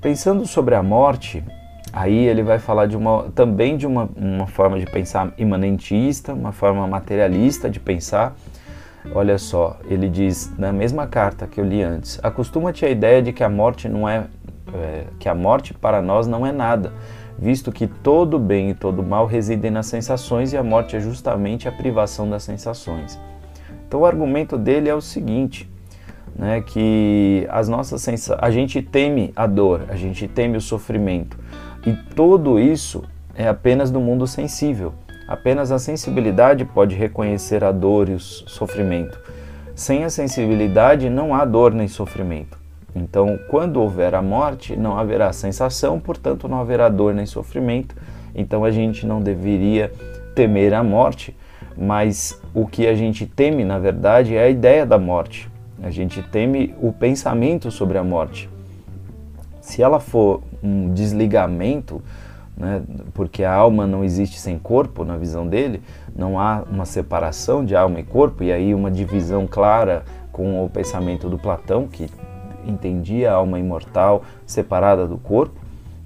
Pensando 0.00 0.46
sobre 0.46 0.74
a 0.74 0.82
morte, 0.82 1.44
aí 1.92 2.26
ele 2.26 2.42
vai 2.42 2.58
falar 2.58 2.86
de 2.86 2.96
uma, 2.96 3.24
também 3.34 3.76
de 3.76 3.86
uma, 3.86 4.08
uma 4.16 4.46
forma 4.46 4.78
de 4.78 4.86
pensar 4.86 5.32
imanentista, 5.36 6.32
uma 6.32 6.52
forma 6.52 6.86
materialista 6.86 7.68
de 7.68 7.80
pensar. 7.80 8.34
Olha 9.14 9.38
só, 9.38 9.78
ele 9.88 10.08
diz 10.08 10.52
na 10.58 10.72
mesma 10.72 11.06
carta 11.06 11.46
que 11.46 11.60
eu 11.60 11.64
li 11.64 11.82
antes: 11.82 12.18
acostuma-te 12.22 12.84
à 12.84 12.90
ideia 12.90 13.22
de 13.22 13.32
que 13.32 13.42
a 13.42 13.48
morte 13.48 13.88
não 13.88 14.08
é, 14.08 14.26
é 14.74 15.04
que 15.18 15.28
a 15.28 15.34
morte 15.34 15.72
para 15.72 16.02
nós 16.02 16.26
não 16.26 16.46
é 16.46 16.52
nada, 16.52 16.92
visto 17.38 17.72
que 17.72 17.86
todo 17.86 18.38
bem 18.38 18.70
e 18.70 18.74
todo 18.74 19.02
mal 19.02 19.26
residem 19.26 19.70
nas 19.70 19.86
sensações 19.86 20.52
e 20.52 20.56
a 20.56 20.62
morte 20.62 20.96
é 20.96 21.00
justamente 21.00 21.68
a 21.68 21.72
privação 21.72 22.28
das 22.28 22.42
sensações. 22.42 23.18
Então 23.86 24.00
o 24.00 24.06
argumento 24.06 24.58
dele 24.58 24.88
é 24.88 24.94
o 24.94 25.00
seguinte, 25.00 25.70
né, 26.34 26.60
que 26.60 27.46
as 27.48 27.68
nossas 27.68 28.02
sensa 28.02 28.36
a 28.40 28.50
gente 28.50 28.82
teme 28.82 29.32
a 29.34 29.46
dor, 29.46 29.84
a 29.88 29.96
gente 29.96 30.28
teme 30.28 30.56
o 30.56 30.60
sofrimento 30.60 31.38
e 31.86 31.92
tudo 32.14 32.58
isso 32.58 33.04
é 33.34 33.48
apenas 33.48 33.90
do 33.90 34.00
mundo 34.00 34.26
sensível. 34.26 34.92
Apenas 35.26 35.72
a 35.72 35.78
sensibilidade 35.78 36.64
pode 36.64 36.94
reconhecer 36.94 37.64
a 37.64 37.72
dor 37.72 38.08
e 38.08 38.12
o 38.12 38.20
sofrimento. 38.20 39.20
Sem 39.74 40.04
a 40.04 40.10
sensibilidade 40.10 41.10
não 41.10 41.34
há 41.34 41.44
dor 41.44 41.74
nem 41.74 41.88
sofrimento. 41.88 42.56
Então, 42.94 43.38
quando 43.50 43.80
houver 43.80 44.14
a 44.14 44.22
morte, 44.22 44.76
não 44.76 44.96
haverá 44.96 45.32
sensação, 45.32 46.00
portanto, 46.00 46.48
não 46.48 46.60
haverá 46.60 46.88
dor 46.88 47.12
nem 47.12 47.26
sofrimento. 47.26 47.94
Então, 48.34 48.64
a 48.64 48.70
gente 48.70 49.04
não 49.04 49.20
deveria 49.20 49.92
temer 50.34 50.72
a 50.72 50.82
morte, 50.82 51.36
mas 51.76 52.40
o 52.54 52.66
que 52.66 52.86
a 52.86 52.94
gente 52.94 53.26
teme, 53.26 53.64
na 53.64 53.78
verdade, 53.78 54.34
é 54.34 54.44
a 54.44 54.48
ideia 54.48 54.86
da 54.86 54.98
morte. 54.98 55.50
A 55.82 55.90
gente 55.90 56.22
teme 56.22 56.74
o 56.80 56.90
pensamento 56.92 57.70
sobre 57.70 57.98
a 57.98 58.04
morte. 58.04 58.48
Se 59.60 59.82
ela 59.82 60.00
for 60.00 60.40
um 60.62 60.94
desligamento, 60.94 62.00
né, 62.56 62.82
porque 63.12 63.44
a 63.44 63.52
alma 63.52 63.86
não 63.86 64.02
existe 64.02 64.38
sem 64.38 64.58
corpo, 64.58 65.04
na 65.04 65.16
visão 65.16 65.46
dele, 65.46 65.82
não 66.14 66.40
há 66.40 66.62
uma 66.70 66.86
separação 66.86 67.64
de 67.64 67.76
alma 67.76 68.00
e 68.00 68.02
corpo, 68.02 68.42
e 68.42 68.50
aí 68.50 68.74
uma 68.74 68.90
divisão 68.90 69.46
clara 69.46 70.04
com 70.32 70.64
o 70.64 70.70
pensamento 70.70 71.28
do 71.28 71.38
Platão, 71.38 71.86
que 71.86 72.08
entendia 72.66 73.32
a 73.32 73.34
alma 73.34 73.58
imortal 73.58 74.22
separada 74.46 75.06
do 75.06 75.18
corpo. 75.18 75.54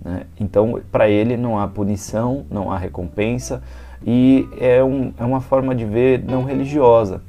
Né? 0.04 0.25
Então, 0.38 0.80
para 0.90 1.09
ele, 1.09 1.37
não 1.37 1.59
há 1.59 1.69
punição, 1.69 2.45
não 2.50 2.71
há 2.71 2.78
recompensa, 2.78 3.62
e 4.04 4.49
é, 4.59 4.83
um, 4.83 5.12
é 5.19 5.25
uma 5.25 5.40
forma 5.40 5.75
de 5.75 5.85
ver 5.85 6.25
não 6.25 6.45
religiosa. 6.45 7.23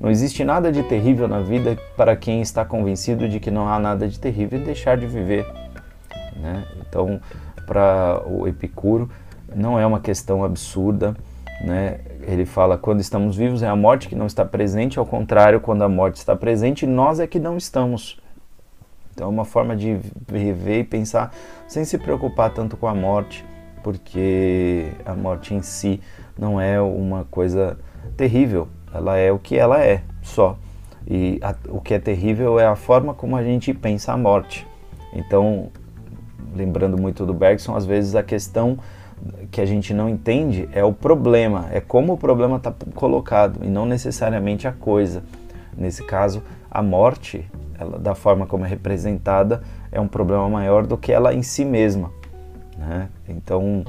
Não 0.00 0.10
existe 0.10 0.44
nada 0.44 0.70
de 0.70 0.82
terrível 0.82 1.26
na 1.28 1.40
vida 1.40 1.78
para 1.96 2.14
quem 2.16 2.40
está 2.40 2.64
convencido 2.64 3.28
de 3.28 3.40
que 3.40 3.50
não 3.50 3.68
há 3.68 3.78
nada 3.78 4.08
de 4.08 4.18
terrível 4.18 4.60
e 4.60 4.64
deixar 4.64 4.96
de 4.96 5.06
viver. 5.06 5.46
Né? 6.36 6.64
Então, 6.80 7.20
para 7.66 8.22
o 8.26 8.46
Epicuro, 8.46 9.10
não 9.54 9.78
é 9.78 9.86
uma 9.86 10.00
questão 10.00 10.44
absurda. 10.44 11.16
Né? 11.60 12.00
Ele 12.22 12.44
fala: 12.44 12.76
quando 12.76 13.00
estamos 13.00 13.36
vivos 13.36 13.62
é 13.62 13.68
a 13.68 13.76
morte 13.76 14.08
que 14.08 14.14
não 14.14 14.26
está 14.26 14.44
presente, 14.44 14.98
ao 14.98 15.06
contrário, 15.06 15.60
quando 15.60 15.82
a 15.82 15.88
morte 15.88 16.16
está 16.16 16.34
presente, 16.34 16.86
nós 16.86 17.20
é 17.20 17.26
que 17.26 17.38
não 17.38 17.56
estamos. 17.56 18.20
Então, 19.12 19.28
é 19.28 19.30
uma 19.30 19.44
forma 19.44 19.76
de 19.76 19.98
viver 20.26 20.80
e 20.80 20.84
pensar 20.84 21.32
sem 21.68 21.84
se 21.84 21.96
preocupar 21.98 22.50
tanto 22.50 22.76
com 22.76 22.88
a 22.88 22.94
morte 22.94 23.44
porque 23.84 24.90
a 25.04 25.14
morte 25.14 25.54
em 25.54 25.60
si 25.60 26.00
não 26.36 26.58
é 26.58 26.80
uma 26.80 27.26
coisa 27.26 27.78
terrível, 28.16 28.66
ela 28.92 29.16
é 29.18 29.30
o 29.30 29.38
que 29.38 29.56
ela 29.56 29.84
é, 29.84 30.02
só. 30.22 30.56
E 31.06 31.38
a, 31.42 31.54
o 31.68 31.82
que 31.82 31.92
é 31.92 31.98
terrível 31.98 32.58
é 32.58 32.66
a 32.66 32.74
forma 32.74 33.12
como 33.12 33.36
a 33.36 33.44
gente 33.44 33.74
pensa 33.74 34.14
a 34.14 34.16
morte. 34.16 34.66
Então, 35.12 35.70
lembrando 36.54 37.00
muito 37.00 37.24
do 37.24 37.32
Bergson, 37.32 37.76
às 37.76 37.86
vezes 37.86 38.14
a 38.14 38.22
questão 38.22 38.78
que 39.50 39.60
a 39.60 39.66
gente 39.66 39.94
não 39.94 40.08
entende 40.08 40.68
é 40.72 40.84
o 40.84 40.92
problema, 40.92 41.68
é 41.72 41.80
como 41.80 42.12
o 42.12 42.18
problema 42.18 42.56
está 42.56 42.74
colocado 42.94 43.60
e 43.62 43.68
não 43.68 43.86
necessariamente 43.86 44.66
a 44.66 44.72
coisa. 44.72 45.22
Nesse 45.76 46.04
caso, 46.04 46.42
a 46.70 46.82
morte, 46.82 47.48
ela, 47.78 47.98
da 47.98 48.14
forma 48.14 48.46
como 48.46 48.64
é 48.64 48.68
representada, 48.68 49.62
é 49.90 50.00
um 50.00 50.08
problema 50.08 50.48
maior 50.48 50.86
do 50.86 50.96
que 50.96 51.12
ela 51.12 51.34
em 51.34 51.42
si 51.42 51.64
mesma. 51.64 52.10
Né? 52.76 53.08
Então, 53.28 53.84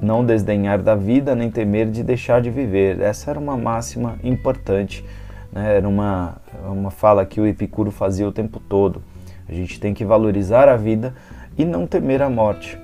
não 0.00 0.24
desdenhar 0.24 0.80
da 0.80 0.94
vida 0.94 1.34
nem 1.34 1.50
temer 1.50 1.90
de 1.90 2.02
deixar 2.02 2.40
de 2.40 2.50
viver. 2.50 3.00
Essa 3.00 3.30
era 3.30 3.38
uma 3.38 3.56
máxima 3.56 4.16
importante, 4.22 5.04
né? 5.52 5.76
era 5.76 5.88
uma, 5.88 6.36
uma 6.64 6.90
fala 6.90 7.26
que 7.26 7.40
o 7.40 7.46
Epicuro 7.46 7.90
fazia 7.90 8.26
o 8.26 8.32
tempo 8.32 8.58
todo. 8.60 9.02
A 9.48 9.52
gente 9.52 9.80
tem 9.80 9.92
que 9.92 10.04
valorizar 10.04 10.68
a 10.68 10.76
vida 10.76 11.12
e 11.56 11.64
não 11.64 11.86
temer 11.86 12.22
a 12.22 12.30
morte, 12.30 12.78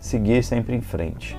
seguir 0.00 0.42
sempre 0.42 0.74
em 0.74 0.80
frente. 0.80 1.36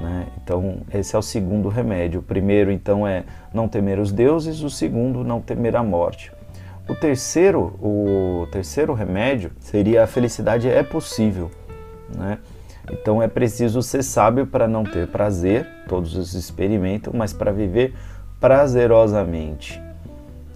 Né? 0.00 0.26
Então, 0.42 0.82
esse 0.92 1.16
é 1.16 1.18
o 1.18 1.22
segundo 1.22 1.68
remédio. 1.68 2.20
O 2.20 2.22
primeiro, 2.22 2.70
então, 2.70 3.06
é 3.06 3.24
não 3.52 3.68
temer 3.68 3.98
os 3.98 4.12
deuses, 4.12 4.62
o 4.62 4.70
segundo, 4.70 5.24
não 5.24 5.40
temer 5.40 5.76
a 5.76 5.82
morte. 5.82 6.32
O 6.88 6.94
terceiro, 6.94 7.74
o 7.82 8.46
terceiro 8.50 8.94
remédio 8.94 9.50
seria 9.60 10.04
a 10.04 10.06
felicidade 10.06 10.68
é 10.68 10.82
possível. 10.82 11.50
Né? 12.16 12.38
Então 12.90 13.22
é 13.22 13.28
preciso 13.28 13.82
ser 13.82 14.02
sábio 14.02 14.46
para 14.46 14.66
não 14.66 14.84
ter 14.84 15.06
prazer, 15.08 15.66
todos 15.86 16.16
os 16.16 16.32
experimentam, 16.32 17.12
mas 17.14 17.32
para 17.32 17.52
viver 17.52 17.94
prazerosamente. 18.40 19.80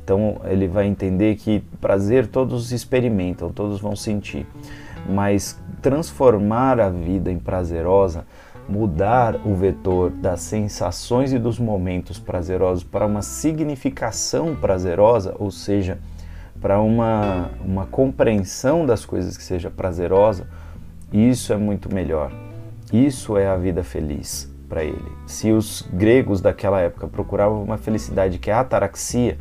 Então 0.03 0.41
ele 0.45 0.67
vai 0.67 0.87
entender 0.87 1.37
que 1.37 1.61
prazer 1.81 2.27
todos 2.27 2.73
experimentam, 2.73 3.53
todos 3.53 3.81
vão 3.81 3.95
sentir, 3.95 4.47
mas 5.09 5.61
transformar 5.81 6.81
a 6.81 6.89
vida 6.89 7.31
em 7.31 7.39
prazerosa, 7.39 8.25
mudar 8.69 9.37
o 9.45 9.55
vetor 9.55 10.11
das 10.11 10.41
sensações 10.41 11.33
e 11.33 11.39
dos 11.39 11.59
momentos 11.59 12.19
prazerosos 12.19 12.85
para 12.85 13.07
uma 13.07 13.23
significação 13.23 14.55
prazerosa, 14.55 15.35
ou 15.39 15.51
seja, 15.51 15.99
para 16.61 16.81
uma, 16.81 17.51
uma 17.65 17.87
compreensão 17.87 18.87
das 18.87 19.05
coisas 19.05 19.37
que 19.37 19.43
seja 19.43 19.69
prazerosa, 19.69 20.47
isso 21.13 21.53
é 21.53 21.57
muito 21.57 21.93
melhor. 21.93 22.33
Isso 22.93 23.37
é 23.37 23.49
a 23.49 23.57
vida 23.57 23.83
feliz 23.83 24.51
para 24.69 24.85
ele. 24.85 25.13
Se 25.27 25.51
os 25.51 25.87
gregos 25.93 26.41
daquela 26.41 26.81
época 26.81 27.09
procuravam 27.09 27.63
uma 27.63 27.77
felicidade 27.77 28.39
que 28.39 28.51
é 28.51 28.55
a 28.55 28.61
ataraxia, 28.61 29.39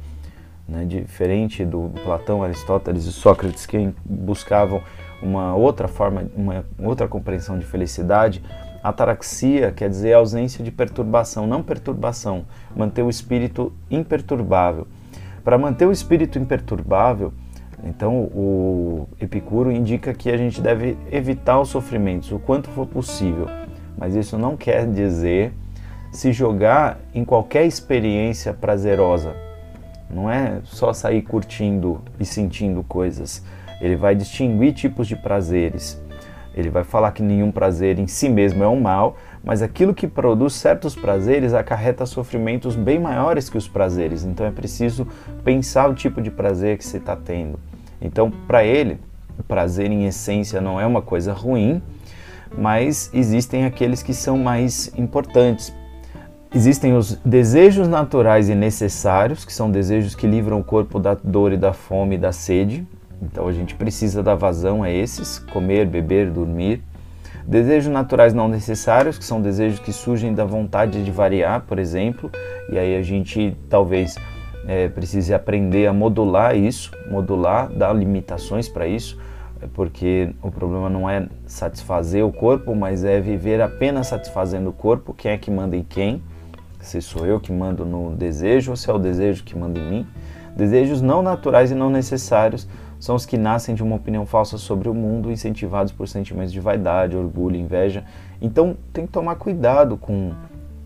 né, 0.68 0.86
diferente 0.86 1.64
do 1.64 1.92
Platão, 2.04 2.44
Aristóteles 2.44 3.06
e 3.06 3.12
Sócrates, 3.12 3.66
que 3.66 3.94
buscavam 4.04 4.82
uma 5.22 5.56
outra 5.56 5.88
forma, 5.88 6.26
uma 6.36 6.66
outra 6.80 7.08
compreensão 7.08 7.58
de 7.60 7.66
felicidade, 7.66 8.44
ataraxia 8.84 9.72
quer 9.72 9.90
dizer 9.90 10.14
ausência 10.14 10.64
de 10.64 10.72
perturbação, 10.72 11.46
não 11.46 11.62
perturbação, 11.62 12.46
manter 12.76 13.04
o 13.04 13.10
espírito 13.10 13.72
imperturbável. 13.90 14.88
Para 15.44 15.58
manter 15.58 15.86
o 15.86 15.92
espírito 15.92 16.38
imperturbável, 16.40 17.34
então, 17.84 18.16
o 18.16 19.08
Epicuro 19.20 19.72
indica 19.72 20.14
que 20.14 20.30
a 20.30 20.38
gente 20.38 20.62
deve 20.62 20.96
evitar 21.12 21.60
os 21.60 21.70
sofrimentos 21.70 22.32
o 22.32 22.38
quanto 22.38 22.70
for 22.70 22.86
possível, 22.86 23.48
mas 23.98 24.14
isso 24.16 24.38
não 24.38 24.56
quer 24.56 24.86
dizer 24.88 25.54
se 26.12 26.32
jogar 26.32 27.00
em 27.14 27.26
qualquer 27.26 27.66
experiência 27.66 28.54
prazerosa. 28.54 29.34
Não 30.10 30.30
é 30.30 30.60
só 30.64 30.94
sair 30.94 31.22
curtindo 31.22 32.02
e 32.20 32.26
sentindo 32.26 32.84
coisas. 32.84 33.44
Ele 33.82 33.96
vai 33.96 34.16
distinguir 34.16 34.74
tipos 34.74 35.08
de 35.08 35.16
prazeres. 35.16 36.02
Ele 36.54 36.70
vai 36.70 36.84
falar 36.84 37.12
que 37.12 37.24
nenhum 37.24 37.52
prazer 37.52 37.98
em 37.98 38.08
si 38.08 38.30
mesmo 38.30 38.64
é 38.64 38.68
um 38.68 38.80
mal, 38.80 39.18
mas 39.44 39.62
aquilo 39.62 39.94
que 39.94 40.08
produz 40.08 40.54
certos 40.54 40.96
prazeres 40.96 41.54
acarreta 41.54 42.06
sofrimentos 42.06 42.76
bem 42.76 43.00
maiores 43.00 43.50
que 43.50 43.58
os 43.58 43.68
prazeres. 43.68 44.24
Então 44.24 44.46
é 44.46 44.52
preciso 44.52 45.08
pensar 45.44 45.90
o 45.90 45.96
tipo 45.96 46.22
de 46.22 46.30
prazer 46.30 46.78
que 46.78 46.86
você 46.86 46.98
está 46.98 47.16
tendo. 47.16 47.58
Então, 48.02 48.32
para 48.48 48.64
ele, 48.64 49.00
o 49.40 49.44
prazer 49.44 49.90
em 49.92 50.06
essência 50.06 50.60
não 50.60 50.80
é 50.80 50.86
uma 50.86 51.02
coisa 51.02 51.34
ruim, 51.34 51.82
mas 52.56 53.10
existem 53.14 53.66
aqueles 53.66 54.04
que 54.04 54.14
são 54.14 54.38
mais 54.38 54.92
importantes. 54.98 55.74
Existem 56.54 56.98
os 56.98 57.16
desejos 57.24 57.88
naturais 57.88 58.50
e 58.50 58.56
necessários, 58.56 59.46
que 59.46 59.54
são 59.54 59.72
desejos 59.72 60.14
que 60.14 60.28
livram 60.28 60.60
o 60.60 60.64
corpo 60.64 61.00
da 61.00 61.14
dor 61.14 61.54
e 61.54 61.58
da 61.58 61.72
fome 61.72 62.16
e 62.16 62.18
da 62.18 62.34
sede. 62.34 62.86
Então 63.22 63.48
a 63.48 63.52
gente 63.52 63.76
precisa 63.76 64.24
dar 64.24 64.36
vazão 64.36 64.84
a 64.84 64.90
esses: 64.90 65.40
comer, 65.40 65.86
beber, 65.86 66.30
dormir. 66.30 66.82
Desejos 67.46 67.92
naturais 67.92 68.34
não 68.34 68.48
necessários, 68.48 69.18
que 69.18 69.26
são 69.26 69.42
desejos 69.42 69.80
que 69.80 69.92
surgem 69.92 70.34
da 70.34 70.46
vontade 70.46 71.04
de 71.04 71.12
variar, 71.12 71.62
por 71.62 71.80
exemplo, 71.80 72.32
e 72.70 72.78
aí 72.78 72.96
a 72.96 73.02
gente 73.02 73.58
talvez 73.68 74.16
é, 74.68 74.88
precise 74.88 75.34
aprender 75.34 75.88
a 75.88 75.94
modular 75.94 76.56
isso, 76.56 76.92
modular, 77.10 77.68
dar 77.70 77.94
limitações 77.94 78.70
para 78.70 78.88
isso, 78.88 79.18
porque 79.74 80.34
o 80.42 80.52
problema 80.52 80.90
não 80.90 81.10
é 81.10 81.28
satisfazer 81.46 82.24
o 82.24 82.32
corpo, 82.32 82.76
mas 82.76 83.04
é 83.04 83.20
viver 83.20 83.60
apenas 83.60 84.08
satisfazendo 84.08 84.70
o 84.70 84.74
corpo. 84.74 85.14
Quem 85.14 85.32
é 85.32 85.38
que 85.38 85.50
manda 85.50 85.76
em 85.76 85.84
quem? 85.84 86.22
Se 86.80 87.02
sou 87.02 87.26
eu 87.26 87.40
que 87.40 87.52
mando 87.52 87.86
no 87.86 88.16
desejo 88.16 88.72
ou 88.72 88.78
se 88.78 88.90
é 88.90 88.94
o 88.94 89.00
desejo 89.00 89.44
que 89.44 89.58
manda 89.58 89.80
em 89.80 89.90
mim? 89.90 90.08
Desejos 90.56 91.02
não 91.02 91.22
naturais 91.22 91.72
e 91.72 91.76
não 91.76 91.90
necessários 91.90 92.68
são 93.02 93.16
os 93.16 93.26
que 93.26 93.36
nascem 93.36 93.74
de 93.74 93.82
uma 93.82 93.96
opinião 93.96 94.28
falsa 94.28 94.60
sobre 94.60 94.88
o 94.88 94.94
mundo, 94.94 95.32
incentivados 95.32 95.92
por 95.92 96.08
sentimentos 96.08 96.54
de 96.54 96.60
vaidade, 96.60 97.18
orgulho, 97.18 97.56
inveja. 97.56 98.06
Então 98.40 98.78
tem 98.94 99.08
que 99.08 99.12
tomar 99.12 99.36
cuidado 99.38 99.98
com, 99.98 100.34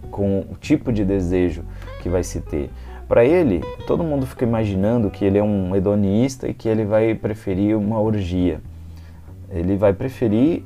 com 0.09 0.45
o 0.49 0.55
tipo 0.55 0.93
de 0.93 1.03
desejo 1.03 1.65
que 2.01 2.07
vai 2.07 2.23
se 2.23 2.39
ter. 2.39 2.71
Para 3.05 3.25
ele, 3.25 3.61
todo 3.85 4.01
mundo 4.01 4.25
fica 4.25 4.45
imaginando 4.45 5.09
que 5.09 5.25
ele 5.25 5.37
é 5.37 5.43
um 5.43 5.75
hedonista 5.75 6.47
e 6.47 6.53
que 6.53 6.69
ele 6.69 6.85
vai 6.85 7.13
preferir 7.13 7.77
uma 7.77 7.99
orgia. 7.99 8.61
Ele 9.49 9.75
vai 9.75 9.91
preferir 9.91 10.63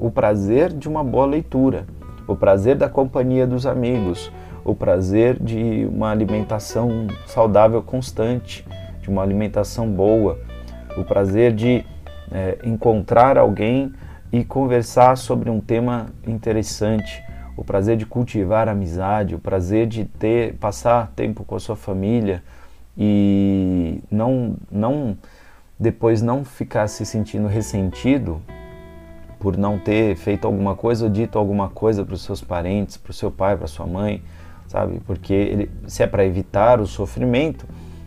o 0.00 0.10
prazer 0.10 0.72
de 0.72 0.88
uma 0.88 1.04
boa 1.04 1.26
leitura, 1.26 1.86
o 2.26 2.34
prazer 2.34 2.74
da 2.74 2.88
companhia 2.88 3.46
dos 3.46 3.66
amigos, 3.66 4.32
o 4.64 4.74
prazer 4.74 5.38
de 5.38 5.86
uma 5.92 6.10
alimentação 6.10 7.06
saudável 7.26 7.82
constante, 7.82 8.66
de 9.02 9.10
uma 9.10 9.22
alimentação 9.22 9.86
boa, 9.86 10.38
o 10.96 11.04
prazer 11.04 11.52
de 11.52 11.84
é, 12.30 12.58
encontrar 12.64 13.36
alguém 13.38 13.92
e 14.32 14.44
conversar 14.44 15.16
sobre 15.16 15.48
um 15.50 15.60
tema 15.60 16.06
interessante, 16.26 17.22
o 17.56 17.64
prazer 17.64 17.96
de 17.96 18.04
cultivar 18.04 18.68
amizade, 18.68 19.34
o 19.34 19.38
prazer 19.38 19.86
de 19.86 20.04
ter 20.04 20.54
passar 20.54 21.12
tempo 21.14 21.44
com 21.44 21.54
a 21.54 21.60
sua 21.60 21.76
família 21.76 22.42
e 22.96 24.00
não 24.10 24.56
não 24.70 25.16
depois 25.78 26.22
não 26.22 26.44
ficar 26.44 26.88
se 26.88 27.04
sentindo 27.04 27.46
ressentido 27.46 28.40
por 29.38 29.56
não 29.56 29.78
ter 29.78 30.16
feito 30.16 30.46
alguma 30.46 30.74
coisa 30.74 31.04
ou 31.04 31.10
dito 31.10 31.38
alguma 31.38 31.68
coisa 31.68 32.04
para 32.04 32.14
os 32.14 32.22
seus 32.22 32.40
parentes, 32.40 32.96
para 32.96 33.10
o 33.10 33.14
seu 33.14 33.30
pai, 33.30 33.56
para 33.56 33.66
sua 33.66 33.86
mãe, 33.86 34.22
sabe? 34.66 35.00
Porque 35.06 35.34
ele, 35.34 35.70
se 35.86 36.02
é 36.02 36.06
para 36.06 36.24
evitar 36.24 36.80
o 36.80 36.86
sofrimento, 36.86 37.66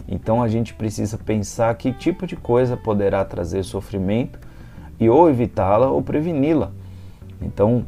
então 0.10 0.42
a 0.42 0.48
gente 0.48 0.74
precisa 0.74 1.18
pensar 1.18 1.74
que 1.76 1.94
tipo 1.94 2.26
de 2.26 2.36
coisa 2.36 2.76
poderá 2.76 3.24
trazer 3.24 3.64
sofrimento 3.64 4.40
e 5.00 5.08
ou 5.08 5.30
evitá-la 5.30 5.88
ou 5.88 6.02
preveni-la. 6.02 6.72
Então, 7.40 7.86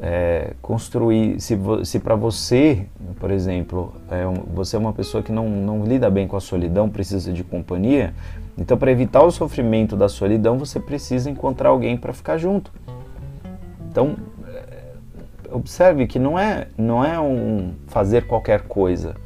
é, 0.00 0.54
construir, 0.62 1.40
se, 1.40 1.58
se 1.84 1.98
para 1.98 2.14
você, 2.14 2.86
por 3.18 3.32
exemplo, 3.32 3.92
é, 4.08 4.24
você 4.54 4.76
é 4.76 4.78
uma 4.78 4.92
pessoa 4.92 5.22
que 5.22 5.32
não, 5.32 5.48
não 5.48 5.84
lida 5.84 6.08
bem 6.08 6.28
com 6.28 6.36
a 6.36 6.40
solidão, 6.40 6.88
precisa 6.88 7.32
de 7.32 7.42
companhia, 7.42 8.14
então 8.56 8.76
para 8.78 8.90
evitar 8.92 9.22
o 9.24 9.30
sofrimento 9.30 9.96
da 9.96 10.08
solidão, 10.08 10.58
você 10.58 10.78
precisa 10.78 11.28
encontrar 11.28 11.70
alguém 11.70 11.96
para 11.96 12.12
ficar 12.12 12.38
junto. 12.38 12.70
Então, 13.90 14.16
é, 14.46 14.92
observe 15.50 16.06
que 16.06 16.18
não 16.18 16.38
é, 16.38 16.68
não 16.78 17.04
é 17.04 17.18
um 17.18 17.72
fazer 17.88 18.26
qualquer 18.26 18.62
coisa 18.62 19.16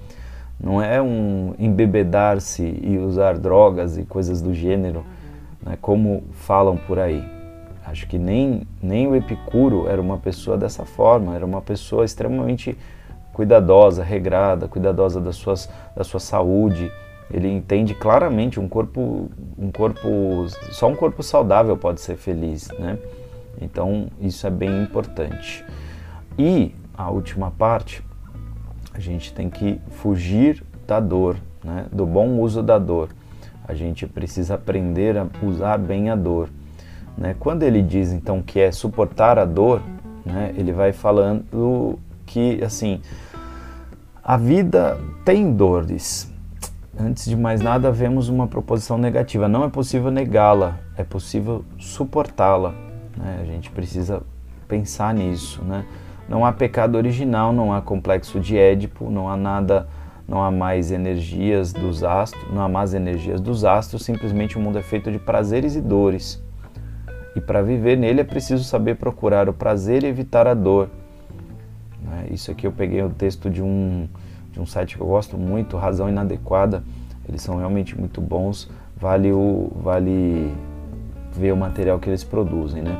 não 0.62 0.82
é 0.82 1.00
um 1.00 1.54
embebedar-se 1.58 2.62
e 2.82 2.98
usar 2.98 3.38
drogas 3.38 3.96
e 3.96 4.04
coisas 4.04 4.42
do 4.42 4.52
gênero, 4.52 5.04
né, 5.62 5.78
como 5.80 6.22
falam 6.32 6.76
por 6.76 6.98
aí. 6.98 7.24
Acho 7.84 8.06
que 8.06 8.18
nem, 8.18 8.62
nem 8.82 9.08
o 9.08 9.16
Epicuro 9.16 9.88
era 9.88 10.00
uma 10.00 10.18
pessoa 10.18 10.56
dessa 10.56 10.84
forma, 10.84 11.34
era 11.34 11.44
uma 11.44 11.62
pessoa 11.62 12.04
extremamente 12.04 12.76
cuidadosa, 13.32 14.04
regrada, 14.04 14.68
cuidadosa 14.68 15.20
das 15.20 15.36
suas, 15.36 15.68
da 15.96 16.04
sua 16.04 16.20
saúde. 16.20 16.92
Ele 17.32 17.48
entende 17.48 17.94
claramente 17.94 18.60
um 18.60 18.68
corpo, 18.68 19.30
um 19.58 19.70
corpo, 19.70 20.46
só 20.70 20.88
um 20.88 20.94
corpo 20.94 21.22
saudável 21.22 21.76
pode 21.76 22.00
ser 22.00 22.16
feliz, 22.16 22.68
né? 22.78 22.98
Então 23.60 24.08
isso 24.20 24.46
é 24.46 24.50
bem 24.50 24.82
importante. 24.82 25.64
E 26.38 26.74
a 26.96 27.10
última 27.10 27.50
parte 27.50 28.04
a 29.00 29.02
gente 29.02 29.32
tem 29.32 29.48
que 29.48 29.80
fugir 29.92 30.62
da 30.86 31.00
dor, 31.00 31.38
né? 31.64 31.86
do 31.90 32.04
bom 32.04 32.38
uso 32.38 32.62
da 32.62 32.78
dor. 32.78 33.08
A 33.66 33.72
gente 33.72 34.06
precisa 34.06 34.56
aprender 34.56 35.16
a 35.16 35.26
usar 35.42 35.78
bem 35.78 36.10
a 36.10 36.14
dor. 36.14 36.50
Né? 37.16 37.34
Quando 37.40 37.62
ele 37.62 37.80
diz 37.80 38.12
então 38.12 38.42
que 38.42 38.60
é 38.60 38.70
suportar 38.70 39.38
a 39.38 39.46
dor, 39.46 39.80
né? 40.22 40.52
ele 40.54 40.70
vai 40.70 40.92
falando 40.92 41.98
que 42.26 42.62
assim 42.62 43.00
a 44.22 44.36
vida 44.36 45.00
tem 45.24 45.50
dores. 45.50 46.30
Antes 46.98 47.24
de 47.24 47.34
mais 47.34 47.62
nada, 47.62 47.90
vemos 47.90 48.28
uma 48.28 48.46
proposição 48.46 48.98
negativa. 48.98 49.48
Não 49.48 49.64
é 49.64 49.70
possível 49.70 50.10
negá-la, 50.10 50.78
é 50.94 51.02
possível 51.02 51.64
suportá-la. 51.78 52.74
Né? 53.16 53.38
A 53.40 53.46
gente 53.46 53.70
precisa 53.70 54.22
pensar 54.68 55.14
nisso, 55.14 55.64
né? 55.64 55.86
Não 56.30 56.46
há 56.46 56.52
pecado 56.52 56.94
original, 56.94 57.52
não 57.52 57.72
há 57.72 57.82
complexo 57.82 58.38
de 58.38 58.56
Édipo, 58.56 59.10
não 59.10 59.28
há 59.28 59.36
nada, 59.36 59.88
não 60.28 60.40
há 60.40 60.48
mais 60.48 60.92
energias 60.92 61.72
dos 61.72 62.04
astros, 62.04 62.54
não 62.54 62.62
há 62.62 62.68
mais 62.68 62.94
energias 62.94 63.40
dos 63.40 63.64
astros, 63.64 64.04
simplesmente 64.04 64.56
o 64.56 64.60
mundo 64.60 64.78
é 64.78 64.82
feito 64.82 65.10
de 65.10 65.18
prazeres 65.18 65.74
e 65.74 65.80
dores. 65.80 66.40
E 67.34 67.40
para 67.40 67.62
viver 67.62 67.98
nele 67.98 68.20
é 68.20 68.24
preciso 68.24 68.62
saber 68.62 68.94
procurar 68.94 69.48
o 69.48 69.52
prazer 69.52 70.04
e 70.04 70.06
evitar 70.06 70.46
a 70.46 70.54
dor. 70.54 70.88
Né? 72.00 72.28
Isso 72.30 72.52
aqui 72.52 72.64
eu 72.64 72.70
peguei 72.70 73.02
o 73.02 73.10
texto 73.10 73.50
de 73.50 73.60
um, 73.60 74.08
de 74.52 74.60
um 74.60 74.66
site 74.66 74.96
que 74.96 75.02
eu 75.02 75.08
gosto 75.08 75.36
muito, 75.36 75.76
Razão 75.76 76.08
Inadequada. 76.08 76.84
Eles 77.28 77.42
são 77.42 77.56
realmente 77.56 77.98
muito 77.98 78.20
bons, 78.20 78.70
vale, 78.96 79.32
o, 79.32 79.72
vale 79.82 80.54
ver 81.32 81.50
o 81.50 81.56
material 81.56 81.98
que 81.98 82.08
eles 82.08 82.22
produzem. 82.22 82.84
Né? 82.84 82.96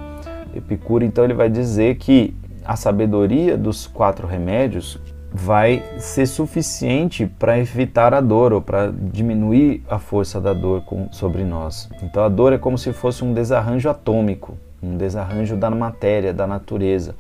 Epicuro, 0.53 1.05
então, 1.05 1.23
ele 1.23 1.35
vai 1.35 1.49
dizer 1.49 1.95
que 1.95 2.35
a 2.71 2.77
sabedoria 2.77 3.59
dos 3.59 3.89
quatro 3.89 4.29
remédios 4.29 4.97
vai 5.33 5.83
ser 5.99 6.25
suficiente 6.25 7.27
para 7.27 7.59
evitar 7.59 8.15
a 8.15 8.21
dor 8.21 8.53
ou 8.53 8.63
para 8.63 8.93
diminuir 8.93 9.83
a 9.91 9.99
força 9.99 10.41
da 10.41 10.53
dor 10.53 10.83
com, 10.83 11.09
sobre 11.11 11.43
nós. 11.43 11.91
Então 12.01 12.23
a 12.23 12.29
dor 12.29 12.53
é 12.53 12.59
como 12.59 12.79
se 12.79 12.93
fosse 12.93 13.25
um 13.25 13.35
desarranjo 13.35 13.91
atômico, 13.91 14.57
um 14.81 14.97
desarranjo 14.97 15.57
da 15.57 15.69
matéria, 15.69 16.33
da 16.33 16.47
natureza. 16.47 17.17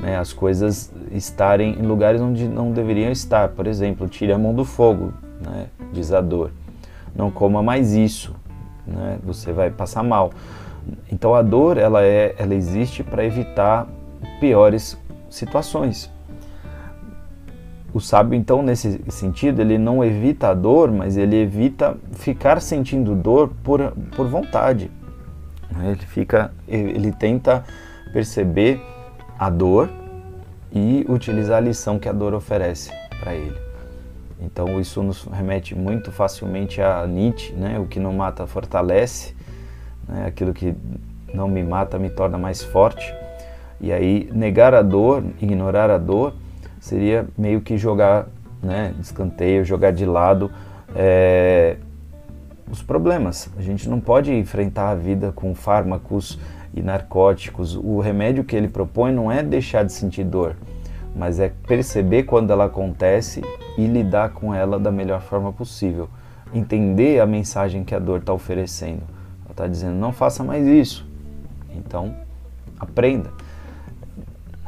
Né? 0.00 0.16
As 0.16 0.32
coisas 0.32 0.92
estarem 1.10 1.72
em 1.80 1.82
lugares 1.82 2.20
onde 2.20 2.46
não 2.46 2.70
deveriam 2.70 3.10
estar. 3.10 3.48
Por 3.48 3.66
exemplo, 3.66 4.06
tire 4.06 4.30
a 4.30 4.38
mão 4.38 4.54
do 4.54 4.64
fogo, 4.64 5.12
né? 5.44 5.66
diz 5.92 6.12
a 6.12 6.20
dor. 6.20 6.52
Não 7.12 7.28
coma 7.28 7.60
mais 7.60 7.92
isso, 7.92 8.36
né? 8.86 9.18
você 9.24 9.52
vai 9.52 9.68
passar 9.68 10.04
mal. 10.04 10.30
Então 11.10 11.34
a 11.34 11.42
dor 11.42 11.76
ela, 11.76 12.04
é, 12.04 12.36
ela 12.38 12.54
existe 12.54 13.02
para 13.02 13.24
evitar 13.24 13.88
piores 14.40 14.98
situações. 15.30 16.10
O 17.92 18.00
sábio, 18.00 18.36
então, 18.36 18.62
nesse 18.62 19.00
sentido, 19.08 19.60
ele 19.60 19.78
não 19.78 20.04
evita 20.04 20.48
a 20.48 20.54
dor, 20.54 20.90
mas 20.92 21.16
ele 21.16 21.36
evita 21.36 21.96
ficar 22.12 22.60
sentindo 22.60 23.14
dor 23.14 23.50
por, 23.62 23.92
por 24.14 24.26
vontade. 24.26 24.90
Ele 25.82 25.96
fica, 25.96 26.52
ele 26.68 27.10
tenta 27.12 27.64
perceber 28.12 28.80
a 29.38 29.48
dor 29.48 29.90
e 30.72 31.06
utilizar 31.08 31.58
a 31.58 31.60
lição 31.60 31.98
que 31.98 32.08
a 32.08 32.12
dor 32.12 32.34
oferece 32.34 32.90
para 33.20 33.34
ele. 33.34 33.56
Então 34.40 34.78
isso 34.78 35.02
nos 35.02 35.24
remete 35.24 35.74
muito 35.74 36.12
facilmente 36.12 36.82
a 36.82 37.06
Nietzsche, 37.06 37.52
né? 37.54 37.78
O 37.78 37.86
que 37.86 37.98
não 37.98 38.12
mata 38.12 38.46
fortalece, 38.46 39.34
né? 40.06 40.26
aquilo 40.26 40.52
que 40.52 40.74
não 41.32 41.48
me 41.48 41.62
mata 41.62 41.98
me 41.98 42.10
torna 42.10 42.36
mais 42.36 42.62
forte. 42.62 43.14
E 43.80 43.92
aí, 43.92 44.28
negar 44.32 44.74
a 44.74 44.82
dor, 44.82 45.22
ignorar 45.40 45.90
a 45.90 45.98
dor, 45.98 46.34
seria 46.80 47.26
meio 47.36 47.60
que 47.60 47.76
jogar, 47.76 48.26
né, 48.62 48.94
escanteio, 49.00 49.64
jogar 49.64 49.92
de 49.92 50.06
lado 50.06 50.50
é, 50.94 51.76
os 52.70 52.82
problemas. 52.82 53.50
A 53.56 53.62
gente 53.62 53.88
não 53.88 54.00
pode 54.00 54.32
enfrentar 54.32 54.90
a 54.90 54.94
vida 54.94 55.32
com 55.32 55.54
fármacos 55.54 56.38
e 56.74 56.82
narcóticos. 56.82 57.74
O 57.76 58.00
remédio 58.00 58.44
que 58.44 58.56
ele 58.56 58.68
propõe 58.68 59.12
não 59.12 59.30
é 59.30 59.42
deixar 59.42 59.84
de 59.84 59.92
sentir 59.92 60.24
dor, 60.24 60.56
mas 61.14 61.38
é 61.38 61.52
perceber 61.66 62.24
quando 62.24 62.50
ela 62.50 62.66
acontece 62.66 63.42
e 63.76 63.86
lidar 63.86 64.30
com 64.30 64.54
ela 64.54 64.78
da 64.78 64.90
melhor 64.90 65.20
forma 65.20 65.52
possível. 65.52 66.08
Entender 66.54 67.20
a 67.20 67.26
mensagem 67.26 67.84
que 67.84 67.94
a 67.94 67.98
dor 67.98 68.20
está 68.20 68.32
oferecendo. 68.32 69.02
Ela 69.44 69.50
está 69.50 69.66
dizendo: 69.66 69.96
não 69.96 70.12
faça 70.12 70.44
mais 70.44 70.66
isso. 70.66 71.06
Então, 71.74 72.14
aprenda. 72.78 73.30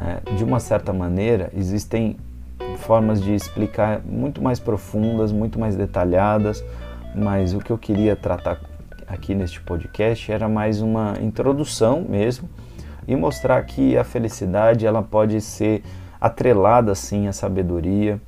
É, 0.00 0.34
de 0.34 0.44
uma 0.44 0.60
certa 0.60 0.92
maneira, 0.92 1.50
existem 1.56 2.16
formas 2.78 3.20
de 3.20 3.34
explicar 3.34 4.00
muito 4.04 4.40
mais 4.40 4.60
profundas, 4.60 5.32
muito 5.32 5.58
mais 5.58 5.74
detalhadas, 5.74 6.64
mas 7.14 7.52
o 7.54 7.58
que 7.58 7.70
eu 7.70 7.78
queria 7.78 8.14
tratar 8.14 8.60
aqui 9.06 9.34
neste 9.34 9.60
podcast 9.60 10.30
era 10.30 10.48
mais 10.48 10.80
uma 10.80 11.14
introdução 11.20 12.04
mesmo 12.08 12.48
e 13.06 13.16
mostrar 13.16 13.64
que 13.64 13.96
a 13.96 14.04
felicidade 14.04 14.86
ela 14.86 15.02
pode 15.02 15.40
ser 15.40 15.82
atrelada 16.20 16.94
sim 16.94 17.26
à 17.26 17.32
sabedoria, 17.32 18.20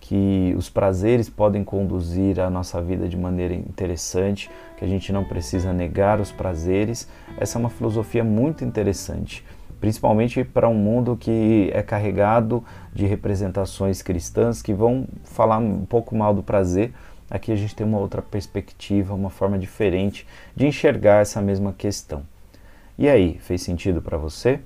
que 0.00 0.54
os 0.56 0.70
prazeres 0.70 1.28
podem 1.28 1.64
conduzir 1.64 2.40
a 2.40 2.48
nossa 2.48 2.80
vida 2.80 3.08
de 3.08 3.16
maneira 3.16 3.52
interessante, 3.52 4.48
que 4.76 4.84
a 4.84 4.88
gente 4.88 5.12
não 5.12 5.24
precisa 5.24 5.72
negar 5.72 6.20
os 6.20 6.30
prazeres. 6.30 7.08
Essa 7.36 7.58
é 7.58 7.60
uma 7.60 7.68
filosofia 7.68 8.22
muito 8.22 8.64
interessante, 8.64 9.44
principalmente 9.80 10.44
para 10.44 10.68
um 10.68 10.74
mundo 10.74 11.16
que 11.16 11.70
é 11.72 11.82
carregado 11.82 12.64
de 12.92 13.06
representações 13.06 14.02
cristãs 14.02 14.60
que 14.62 14.74
vão 14.74 15.06
falar 15.24 15.58
um 15.58 15.84
pouco 15.84 16.16
mal 16.16 16.34
do 16.34 16.42
prazer. 16.42 16.92
Aqui 17.30 17.52
a 17.52 17.56
gente 17.56 17.74
tem 17.74 17.86
uma 17.86 17.98
outra 17.98 18.22
perspectiva, 18.22 19.14
uma 19.14 19.30
forma 19.30 19.58
diferente 19.58 20.26
de 20.56 20.66
enxergar 20.66 21.20
essa 21.20 21.40
mesma 21.40 21.72
questão. 21.72 22.22
E 22.98 23.08
aí, 23.08 23.38
fez 23.40 23.62
sentido 23.62 24.02
para 24.02 24.16
você? 24.16 24.60